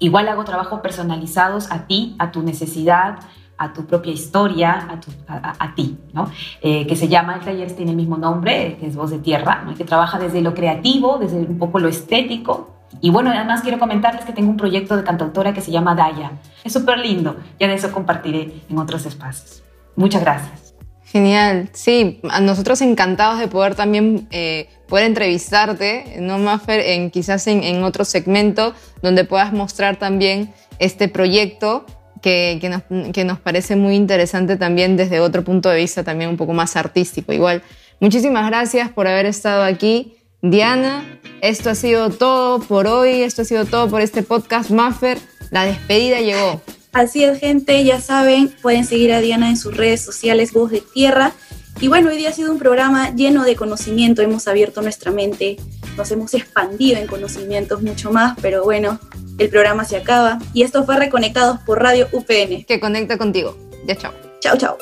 Igual 0.00 0.28
hago 0.28 0.44
trabajos 0.44 0.80
personalizados 0.80 1.70
a 1.70 1.86
ti, 1.86 2.16
a 2.18 2.32
tu 2.32 2.42
necesidad, 2.42 3.20
a 3.62 3.72
tu 3.72 3.86
propia 3.86 4.12
historia, 4.12 5.00
a, 5.28 5.74
ti, 5.74 5.96
¿no? 6.12 6.30
Eh, 6.60 6.86
que 6.86 6.96
se 6.96 7.08
llama, 7.08 7.36
el 7.36 7.40
taller 7.40 7.70
tiene 7.72 7.92
el 7.92 7.96
mismo 7.96 8.16
nombre, 8.16 8.76
que 8.78 8.86
es 8.86 8.96
Voz 8.96 9.10
de 9.10 9.18
Tierra, 9.18 9.62
¿no? 9.64 9.74
que 9.74 9.84
trabaja 9.84 10.18
desde 10.18 10.40
lo 10.40 10.52
creativo, 10.52 11.18
desde 11.18 11.38
un 11.38 11.58
poco 11.58 11.78
lo 11.78 11.88
estético. 11.88 12.70
Y 13.00 13.10
bueno, 13.10 13.30
además 13.30 13.62
quiero 13.62 13.78
comentarles 13.78 14.24
que 14.24 14.32
tengo 14.32 14.50
un 14.50 14.56
proyecto 14.56 14.96
de 14.96 15.04
cantautora 15.04 15.54
que 15.54 15.60
se 15.60 15.70
llama 15.70 15.94
Daya. 15.94 16.32
Es 16.64 16.72
súper 16.72 16.98
lindo, 16.98 17.36
ya 17.58 17.68
de 17.68 17.74
eso 17.74 17.90
compartiré 17.92 18.52
en 18.68 18.78
otros 18.78 19.06
espacios. 19.06 19.62
Muchas 19.96 20.22
gracias. 20.22 20.74
Genial, 21.04 21.68
sí, 21.72 22.20
a 22.30 22.40
nosotros 22.40 22.80
encantados 22.80 23.38
de 23.38 23.46
poder 23.46 23.74
también 23.74 24.28
eh, 24.30 24.68
poder 24.88 25.06
entrevistarte, 25.06 26.16
no 26.20 26.38
Maffer, 26.38 26.80
en, 26.80 27.10
quizás 27.10 27.46
en, 27.46 27.62
en 27.62 27.84
otro 27.84 28.04
segmento 28.04 28.74
donde 29.02 29.24
puedas 29.24 29.52
mostrar 29.52 29.96
también 29.96 30.52
este 30.78 31.08
proyecto 31.08 31.84
que, 32.22 33.24
nos, 33.26 33.38
parece 33.40 33.76
muy 33.76 33.96
interesante 33.96 34.56
también 34.56 34.96
desde 34.96 35.20
otro 35.20 35.44
punto 35.44 35.68
de 35.68 35.76
vista 35.76 36.04
también 36.04 36.30
un 36.30 36.36
poco 36.36 36.52
más 36.54 36.76
artístico. 36.76 37.32
Igual, 37.32 37.62
muchísimas 38.00 38.46
gracias 38.46 38.90
por 38.90 39.06
haber 39.06 39.26
estado 39.26 39.64
aquí. 39.64 40.14
Diana, 40.40 41.04
esto 41.40 41.70
ha 41.70 41.74
sido 41.74 42.10
todo 42.10 42.60
por 42.60 42.86
hoy, 42.86 43.22
esto 43.22 43.42
ha 43.42 43.44
sido 43.44 43.64
todo 43.64 43.88
por 43.90 44.00
este 44.00 44.22
podcast 44.22 44.70
Maffer. 44.70 45.18
La 45.50 45.64
despedida 45.64 46.20
llegó. 46.20 46.62
Así 46.92 47.24
es, 47.24 47.38
gente, 47.38 47.82
ya 47.84 48.00
saben, 48.00 48.54
pueden 48.62 48.84
seguir 48.84 49.12
a 49.12 49.20
Diana 49.20 49.48
en 49.48 49.56
sus 49.56 49.76
redes 49.76 50.02
sociales, 50.02 50.52
Voz 50.52 50.70
de 50.70 50.80
Tierra. 50.80 51.32
Y 51.80 51.88
bueno, 51.88 52.10
hoy 52.10 52.16
día 52.16 52.28
ha 52.28 52.32
sido 52.32 52.52
un 52.52 52.58
programa 52.58 53.14
lleno 53.14 53.44
de 53.44 53.56
conocimiento, 53.56 54.22
hemos 54.22 54.46
abierto 54.46 54.82
nuestra 54.82 55.10
mente, 55.10 55.56
nos 55.96 56.10
hemos 56.10 56.34
expandido 56.34 56.98
en 56.98 57.06
conocimientos 57.06 57.82
mucho 57.82 58.12
más, 58.12 58.36
pero 58.40 58.62
bueno, 58.62 59.00
el 59.38 59.48
programa 59.48 59.84
se 59.84 59.96
acaba. 59.96 60.38
Y 60.52 60.62
esto 60.62 60.84
fue 60.84 60.96
Reconectados 60.96 61.58
por 61.60 61.82
Radio 61.82 62.08
UPN. 62.12 62.64
Que 62.64 62.80
conecta 62.80 63.18
contigo. 63.18 63.56
Ya, 63.86 63.96
chao. 63.96 64.12
Chao, 64.40 64.56
chao. 64.56 64.78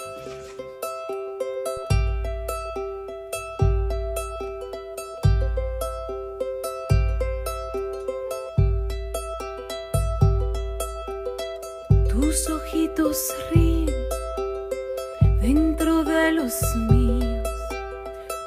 Tus 12.09 12.49
ojitos 12.49 13.35
ríen 13.53 13.91
dentro 15.41 16.05
de 16.05 16.33
los 16.33 16.55
míos. 16.91 17.49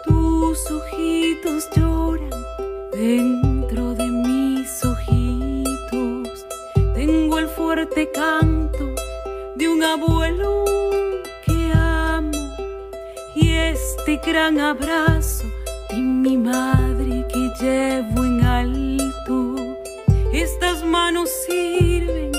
Tus 0.05 0.71
ojitos 0.71 1.69
lloran 1.75 2.29
dentro 2.91 3.52
el 7.43 7.49
fuerte 7.49 8.09
canto 8.11 8.95
de 9.55 9.67
un 9.67 9.83
abuelo 9.83 10.63
que 11.45 11.71
amo 11.75 12.31
y 13.35 13.55
este 13.55 14.15
gran 14.25 14.59
abrazo 14.61 15.43
de 15.89 15.97
mi 15.97 16.37
madre 16.37 17.25
que 17.27 17.51
llevo 17.59 18.23
en 18.23 18.45
alto. 18.45 19.77
Estas 20.31 20.85
manos 20.85 21.29
sirven 21.45 22.31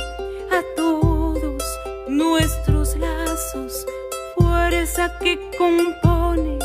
a 0.50 0.62
todos 0.74 1.62
nuestros 2.08 2.96
lazos, 2.96 3.86
fuerza 4.36 5.18
que 5.18 5.38
compone 5.58 6.58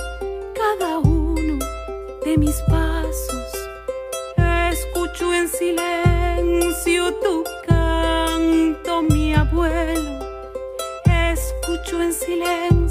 cada 0.56 1.00
uno 1.00 1.60
de 2.24 2.38
mis 2.38 2.56
pasos. 2.70 3.50
Escucho 4.72 5.34
en 5.34 5.50
silencio 5.50 5.89
silencio. 12.30 12.89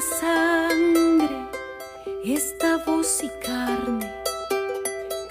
sangre, 0.00 1.28
esta 2.24 2.78
voz 2.78 3.22
y 3.22 3.30
carne 3.44 4.10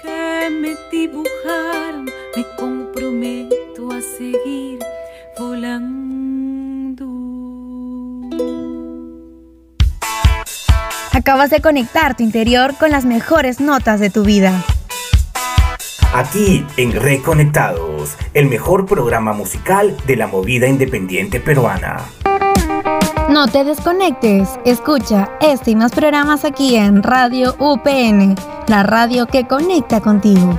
que 0.02 0.50
me 0.50 0.76
dibujaron, 0.90 2.06
me 2.36 2.44
comprometo 2.56 3.90
a 3.90 4.00
seguir 4.00 4.78
volando. 5.38 6.00
Acabas 11.12 11.50
de 11.50 11.60
conectar 11.60 12.16
tu 12.16 12.22
interior 12.22 12.74
con 12.78 12.90
las 12.90 13.04
mejores 13.04 13.60
notas 13.60 14.00
de 14.00 14.10
tu 14.10 14.22
vida. 14.22 14.64
Aquí 16.14 16.66
en 16.76 16.92
Reconectados, 16.92 18.16
el 18.34 18.46
mejor 18.46 18.86
programa 18.86 19.32
musical 19.32 19.96
de 20.06 20.16
la 20.16 20.26
movida 20.26 20.66
independiente 20.66 21.38
peruana. 21.38 22.04
No 23.30 23.46
te 23.46 23.62
desconectes, 23.62 24.58
escucha 24.64 25.30
este 25.40 25.70
y 25.70 25.76
más 25.76 25.92
programas 25.92 26.44
aquí 26.44 26.74
en 26.74 27.00
Radio 27.00 27.54
UPN, 27.60 28.34
la 28.66 28.82
radio 28.82 29.26
que 29.26 29.46
conecta 29.46 30.00
contigo. 30.00 30.58